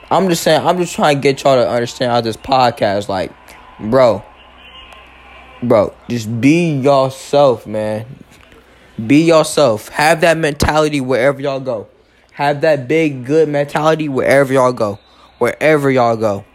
I'm 0.09 0.29
just 0.29 0.43
saying. 0.43 0.65
I'm 0.65 0.77
just 0.77 0.95
trying 0.95 1.17
to 1.17 1.21
get 1.21 1.43
y'all 1.43 1.61
to 1.61 1.69
understand 1.69 2.11
how 2.11 2.21
this 2.21 2.37
podcast, 2.37 3.09
like, 3.09 3.31
bro, 3.79 4.23
bro, 5.61 5.93
just 6.09 6.39
be 6.39 6.71
yourself, 6.79 7.67
man. 7.67 8.05
Be 9.05 9.23
yourself. 9.23 9.89
Have 9.89 10.21
that 10.21 10.37
mentality 10.37 11.01
wherever 11.01 11.41
y'all 11.41 11.59
go. 11.59 11.87
Have 12.31 12.61
that 12.61 12.87
big 12.87 13.25
good 13.25 13.49
mentality 13.49 14.07
wherever 14.07 14.53
y'all 14.53 14.71
go. 14.71 14.99
Wherever 15.39 15.91
y'all 15.91 16.17
go. 16.17 16.45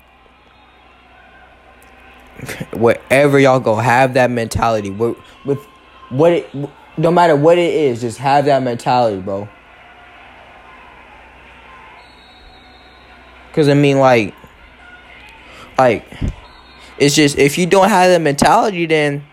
wherever 2.74 3.38
y'all 3.38 3.60
go, 3.60 3.76
have 3.76 4.14
that 4.14 4.30
mentality. 4.30 4.90
With, 4.90 5.16
with 5.44 5.58
what 6.10 6.32
it, 6.32 6.54
no 6.96 7.10
matter 7.10 7.36
what 7.36 7.58
it 7.58 7.72
is, 7.74 8.00
just 8.00 8.18
have 8.18 8.44
that 8.46 8.62
mentality, 8.62 9.20
bro. 9.20 9.48
Cause 13.52 13.68
I 13.68 13.74
mean, 13.74 13.98
like, 13.98 14.34
like, 15.76 16.06
it's 16.98 17.14
just 17.14 17.38
if 17.38 17.58
you 17.58 17.66
don't 17.66 17.88
have 17.88 18.10
that 18.10 18.20
mentality, 18.20 18.86
then 18.86 19.24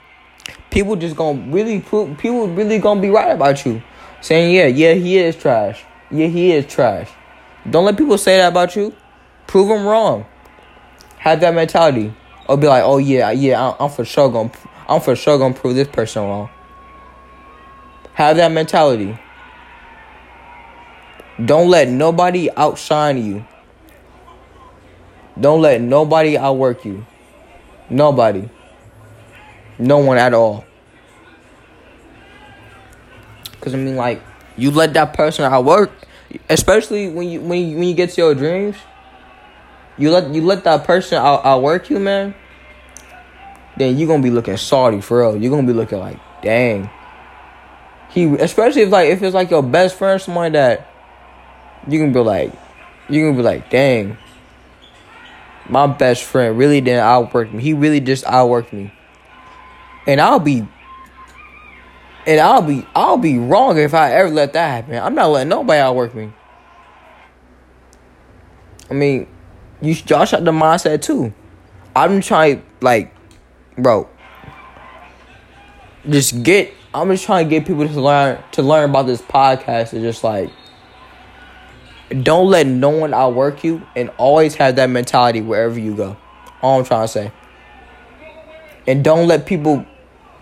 people 0.71 0.97
just 0.97 1.15
gonna 1.15 1.39
really 1.51 1.79
people 1.79 2.47
really 2.49 2.79
gonna 2.79 2.99
be 2.99 3.09
right 3.09 3.31
about 3.31 3.65
you, 3.65 3.81
saying 4.19 4.53
yeah, 4.53 4.65
yeah, 4.65 4.93
he 4.93 5.17
is 5.17 5.37
trash, 5.37 5.83
yeah, 6.11 6.27
he 6.27 6.51
is 6.51 6.65
trash. 6.65 7.09
Don't 7.69 7.85
let 7.85 7.97
people 7.97 8.17
say 8.17 8.37
that 8.37 8.49
about 8.49 8.75
you. 8.75 8.93
Prove 9.49 9.67
them 9.67 9.83
wrong. 9.83 10.27
Have 11.17 11.41
that 11.41 11.55
mentality, 11.55 12.13
or 12.47 12.55
be 12.55 12.67
like, 12.67 12.83
oh 12.83 12.99
yeah, 12.99 13.31
yeah, 13.31 13.73
I'm 13.79 13.89
for 13.89 14.05
sure 14.05 14.29
gonna, 14.29 14.51
I'm 14.87 15.01
for 15.01 15.15
sure 15.15 15.39
gonna 15.39 15.55
prove 15.55 15.73
this 15.73 15.87
person 15.87 16.21
wrong. 16.21 16.51
Have 18.13 18.37
that 18.37 18.51
mentality. 18.51 19.17
Don't 21.43 21.67
let 21.67 21.87
nobody 21.87 22.51
outshine 22.55 23.25
you. 23.25 23.43
Don't 25.39 25.63
let 25.63 25.81
nobody 25.81 26.37
outwork 26.37 26.85
you. 26.85 27.07
Nobody. 27.89 28.47
No 29.79 29.97
one 29.97 30.19
at 30.19 30.35
all. 30.35 30.63
Cause 33.61 33.73
I 33.73 33.77
mean, 33.77 33.95
like 33.95 34.21
you 34.57 34.69
let 34.69 34.93
that 34.93 35.15
person 35.15 35.51
outwork, 35.51 35.89
especially 36.51 37.09
when 37.09 37.27
you 37.27 37.41
when 37.41 37.67
you, 37.67 37.77
when 37.77 37.87
you 37.87 37.95
get 37.95 38.11
to 38.11 38.21
your 38.21 38.35
dreams. 38.35 38.75
You 39.99 40.11
let 40.11 40.33
you 40.33 40.41
let 40.41 40.63
that 40.63 40.85
person 40.85 41.17
out, 41.17 41.45
outwork 41.45 41.89
you, 41.89 41.99
man. 41.99 42.33
Then 43.77 43.97
you 43.97 44.07
gonna 44.07 44.23
be 44.23 44.31
looking 44.31 44.55
salty 44.55 45.01
for 45.01 45.19
real. 45.19 45.35
You 45.35 45.49
gonna 45.49 45.67
be 45.67 45.73
looking 45.73 45.99
like, 45.99 46.19
dang. 46.41 46.89
He 48.09 48.23
especially 48.37 48.83
if 48.83 48.89
like 48.89 49.09
if 49.09 49.21
it's 49.21 49.35
like 49.35 49.51
your 49.51 49.61
best 49.61 49.97
friend, 49.97 50.19
someone 50.21 50.53
that 50.53 50.89
you 51.87 51.99
can 51.99 52.13
be 52.13 52.19
like, 52.21 52.53
you 53.09 53.27
can 53.27 53.35
be 53.35 53.43
like, 53.43 53.69
dang. 53.69 54.17
My 55.67 55.85
best 55.85 56.23
friend 56.23 56.57
really 56.57 56.81
didn't 56.81 57.01
outwork 57.01 57.53
me. 57.53 57.61
He 57.61 57.73
really 57.73 57.99
just 57.99 58.23
outworked 58.23 58.73
me. 58.73 58.91
And 60.07 60.19
I'll 60.21 60.39
be 60.39 60.65
and 62.25 62.39
I'll 62.39 62.61
be 62.61 62.85
I'll 62.95 63.17
be 63.17 63.37
wrong 63.37 63.77
if 63.77 63.93
I 63.93 64.13
ever 64.13 64.29
let 64.29 64.53
that 64.53 64.67
happen. 64.69 64.97
I'm 64.97 65.13
not 65.13 65.27
letting 65.27 65.49
nobody 65.49 65.79
outwork 65.79 66.15
me. 66.15 66.31
I 68.89 68.93
mean, 68.93 69.27
you 69.81 69.95
y'all 70.07 70.25
shot 70.25 70.43
the 70.43 70.51
mindset 70.51 71.01
too. 71.01 71.33
I'm 71.95 72.21
trying 72.21 72.63
like, 72.81 73.13
bro. 73.77 74.09
Just 76.09 76.43
get. 76.43 76.73
I'm 76.93 77.09
just 77.09 77.25
trying 77.25 77.45
to 77.45 77.49
get 77.49 77.67
people 77.67 77.87
to 77.87 78.01
learn 78.01 78.41
to 78.53 78.61
learn 78.61 78.89
about 78.89 79.05
this 79.05 79.21
podcast. 79.21 79.93
And 79.93 80.01
just 80.01 80.23
like, 80.23 80.49
don't 82.23 82.49
let 82.49 82.65
no 82.67 82.89
one 82.89 83.13
outwork 83.13 83.63
you, 83.63 83.81
and 83.95 84.09
always 84.17 84.55
have 84.55 84.75
that 84.77 84.89
mentality 84.89 85.41
wherever 85.41 85.79
you 85.79 85.95
go. 85.95 86.17
All 86.61 86.79
I'm 86.79 86.85
trying 86.85 87.03
to 87.03 87.07
say. 87.07 87.31
And 88.87 89.03
don't 89.03 89.27
let 89.27 89.45
people, 89.45 89.85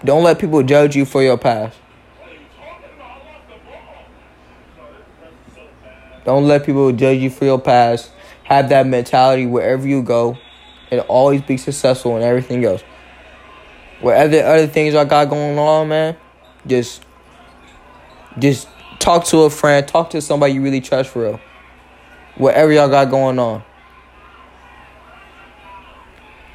don't 0.06 0.24
let 0.24 0.40
people 0.40 0.64
judge 0.64 0.96
you 0.96 1.06
for 1.06 1.22
your 1.22 1.38
past. 1.38 1.78
Don't 6.24 6.46
let 6.46 6.66
people 6.66 6.92
judge 6.92 7.20
you 7.20 7.30
for 7.30 7.46
your 7.46 7.60
past. 7.60 8.12
Have 8.48 8.70
that 8.70 8.88
mentality 8.88 9.46
wherever 9.46 9.86
you 9.86 10.02
go, 10.02 10.38
and 10.90 11.02
always 11.02 11.42
be 11.42 11.58
successful 11.58 12.16
in 12.16 12.24
everything 12.24 12.64
else. 12.64 12.82
Whatever 14.00 14.42
other 14.42 14.68
things 14.68 14.96
I 14.96 15.04
got 15.04 15.30
going 15.30 15.58
on, 15.58 15.90
man, 15.90 16.16
just, 16.66 17.04
just 18.40 18.70
talk 19.00 19.26
to 19.26 19.40
a 19.40 19.50
friend, 19.50 19.86
talk 19.86 20.12
to 20.12 20.22
somebody 20.22 20.54
you 20.54 20.62
really 20.62 20.80
trust 20.80 21.10
for 21.10 21.24
real. 21.24 21.42
Whatever 22.38 22.72
y'all 22.72 22.88
got 22.88 23.10
going 23.10 23.38
on, 23.38 23.64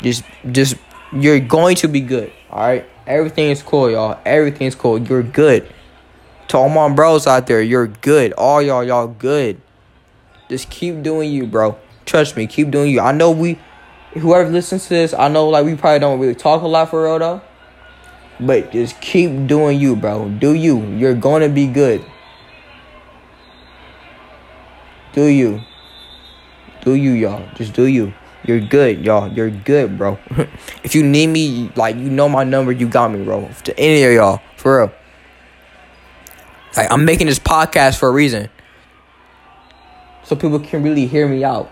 just, 0.00 0.24
just 0.50 0.76
you're 1.12 1.40
going 1.40 1.76
to 1.76 1.88
be 1.88 2.00
good. 2.00 2.32
All 2.50 2.60
right, 2.60 2.88
everything 3.06 3.50
is 3.50 3.62
cool, 3.62 3.90
y'all. 3.90 4.18
Everything's 4.24 4.74
cool. 4.74 4.98
You're 4.98 5.22
good. 5.22 5.70
To 6.48 6.56
all 6.56 6.68
my 6.68 6.88
bros 6.88 7.26
out 7.26 7.46
there, 7.46 7.60
you're 7.60 7.86
good. 7.86 8.32
All 8.32 8.62
y'all, 8.62 8.82
y'all 8.82 9.08
good. 9.08 9.60
Just 10.48 10.70
keep 10.70 11.02
doing 11.02 11.30
you, 11.30 11.46
bro. 11.46 11.78
Trust 12.06 12.36
me, 12.36 12.46
keep 12.46 12.70
doing 12.70 12.90
you. 12.90 13.00
I 13.00 13.12
know 13.12 13.30
we, 13.30 13.58
whoever 14.14 14.50
listens 14.50 14.84
to 14.84 14.90
this, 14.90 15.14
I 15.14 15.28
know 15.28 15.48
like 15.48 15.64
we 15.64 15.74
probably 15.74 16.00
don't 16.00 16.20
really 16.20 16.34
talk 16.34 16.62
a 16.62 16.66
lot 16.66 16.90
for 16.90 17.04
real 17.04 17.18
though. 17.18 17.42
But 18.40 18.72
just 18.72 19.00
keep 19.00 19.46
doing 19.46 19.78
you, 19.78 19.94
bro. 19.94 20.28
Do 20.28 20.54
you. 20.54 20.84
You're 20.96 21.14
gonna 21.14 21.48
be 21.48 21.66
good. 21.66 22.04
Do 25.12 25.24
you. 25.24 25.60
Do 26.80 26.94
you, 26.94 27.12
y'all. 27.12 27.46
Just 27.54 27.74
do 27.74 27.86
you. 27.86 28.12
You're 28.44 28.60
good, 28.60 29.04
y'all. 29.04 29.30
You're 29.30 29.50
good, 29.50 29.96
bro. 29.96 30.18
if 30.82 30.94
you 30.94 31.04
need 31.04 31.28
me, 31.28 31.70
like, 31.76 31.94
you 31.94 32.10
know 32.10 32.28
my 32.28 32.42
number, 32.42 32.72
you 32.72 32.88
got 32.88 33.12
me, 33.12 33.24
bro. 33.24 33.48
To 33.64 33.78
any 33.78 34.02
of 34.02 34.12
y'all. 34.12 34.40
For 34.56 34.78
real. 34.78 34.92
Like, 36.76 36.90
I'm 36.90 37.04
making 37.04 37.28
this 37.28 37.38
podcast 37.38 37.98
for 37.98 38.08
a 38.08 38.12
reason 38.12 38.48
so 40.24 40.34
people 40.34 40.58
can 40.58 40.82
really 40.82 41.06
hear 41.06 41.28
me 41.28 41.44
out. 41.44 41.70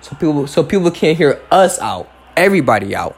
So 0.00 0.16
people 0.16 0.46
so 0.46 0.62
people 0.62 0.90
can't 0.90 1.16
hear 1.16 1.40
us 1.50 1.78
out, 1.78 2.10
everybody 2.36 2.94
out. 2.94 3.16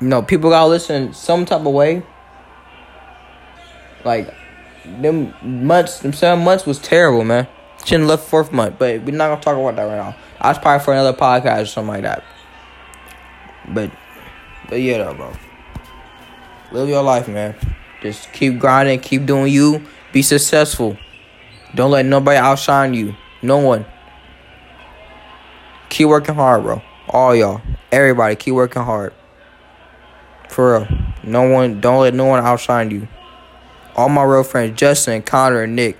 You 0.00 0.08
know, 0.08 0.22
people 0.22 0.50
gotta 0.50 0.68
listen 0.68 1.12
some 1.12 1.44
type 1.44 1.60
of 1.60 1.72
way. 1.72 2.02
Like 4.04 4.32
them 4.84 5.34
months, 5.42 6.00
them 6.00 6.12
seven 6.12 6.44
months 6.44 6.64
was 6.64 6.78
terrible, 6.78 7.24
man. 7.24 7.46
Shouldn't 7.84 8.08
left 8.08 8.28
fourth 8.28 8.52
month, 8.52 8.76
but 8.78 9.02
we're 9.02 9.14
not 9.14 9.28
gonna 9.28 9.40
talk 9.40 9.56
about 9.56 9.76
that 9.76 9.84
right 9.84 9.96
now. 9.96 10.16
That's 10.42 10.58
probably 10.58 10.84
for 10.84 10.92
another 10.92 11.16
podcast 11.16 11.62
or 11.62 11.66
something 11.66 11.94
like 11.94 12.02
that. 12.02 12.24
But, 13.68 13.90
but 14.68 14.80
yeah, 14.80 14.98
though, 14.98 15.14
bro. 15.14 15.32
Live 16.72 16.88
your 16.88 17.02
life, 17.02 17.28
man. 17.28 17.54
Just 18.02 18.32
keep 18.32 18.58
grinding, 18.58 19.00
keep 19.00 19.26
doing 19.26 19.52
you. 19.52 19.84
Be 20.12 20.22
successful. 20.22 20.96
Don't 21.74 21.90
let 21.90 22.06
nobody 22.06 22.38
outshine 22.38 22.94
you. 22.94 23.14
No 23.42 23.58
one. 23.58 23.86
Keep 25.88 26.08
working 26.08 26.34
hard, 26.34 26.62
bro. 26.62 26.82
All 27.08 27.34
y'all. 27.34 27.60
Everybody, 27.90 28.36
keep 28.36 28.54
working 28.54 28.82
hard. 28.82 29.12
For 30.48 30.80
real. 30.80 30.88
No 31.22 31.48
one, 31.48 31.80
don't 31.80 32.00
let 32.00 32.14
no 32.14 32.26
one 32.26 32.44
outshine 32.44 32.90
you. 32.90 33.08
All 33.96 34.08
my 34.08 34.22
real 34.22 34.44
friends, 34.44 34.78
Justin, 34.78 35.22
Connor, 35.22 35.66
Nick. 35.66 35.96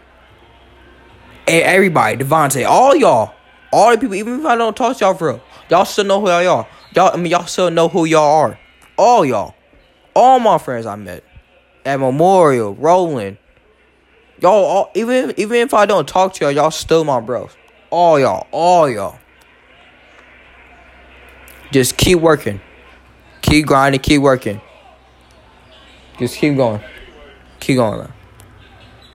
Everybody, 1.46 2.22
Devontae, 2.22 2.66
all 2.66 2.94
y'all. 2.94 3.34
All 3.72 3.90
the 3.90 3.98
people, 3.98 4.14
even 4.14 4.40
if 4.40 4.46
I 4.46 4.56
don't 4.56 4.76
talk 4.76 4.96
to 4.96 5.04
y'all 5.04 5.14
for 5.14 5.28
real, 5.28 5.42
y'all 5.68 5.84
still 5.84 6.04
know 6.04 6.20
who 6.20 6.28
y'all 6.28 6.48
are. 6.48 6.68
Y'all, 6.94 7.12
I 7.12 7.16
mean, 7.16 7.30
y'all 7.30 7.46
still 7.46 7.70
know 7.70 7.88
who 7.88 8.04
y'all 8.04 8.42
are. 8.42 8.58
All 8.96 9.24
y'all. 9.24 9.54
All 10.14 10.38
my 10.38 10.58
friends 10.58 10.86
I 10.86 10.96
met. 10.96 11.24
At 11.84 11.98
Memorial, 12.00 12.74
Roland, 12.74 13.38
Y'all, 14.40 14.64
all, 14.64 14.90
even 14.94 15.34
even 15.36 15.58
if 15.58 15.74
I 15.74 15.86
don't 15.86 16.08
talk 16.08 16.34
to 16.34 16.44
y'all, 16.44 16.52
y'all 16.52 16.70
still 16.70 17.04
my 17.04 17.20
bros. 17.20 17.50
All 17.90 18.18
y'all, 18.18 18.46
all 18.52 18.88
y'all. 18.88 19.18
Just 21.72 21.96
keep 21.96 22.18
working, 22.18 22.60
keep 23.42 23.66
grinding, 23.66 24.00
keep 24.00 24.22
working. 24.22 24.60
Just 26.18 26.36
keep 26.36 26.56
going, 26.56 26.80
keep 27.60 27.76
going, 27.76 27.98
man. 27.98 28.12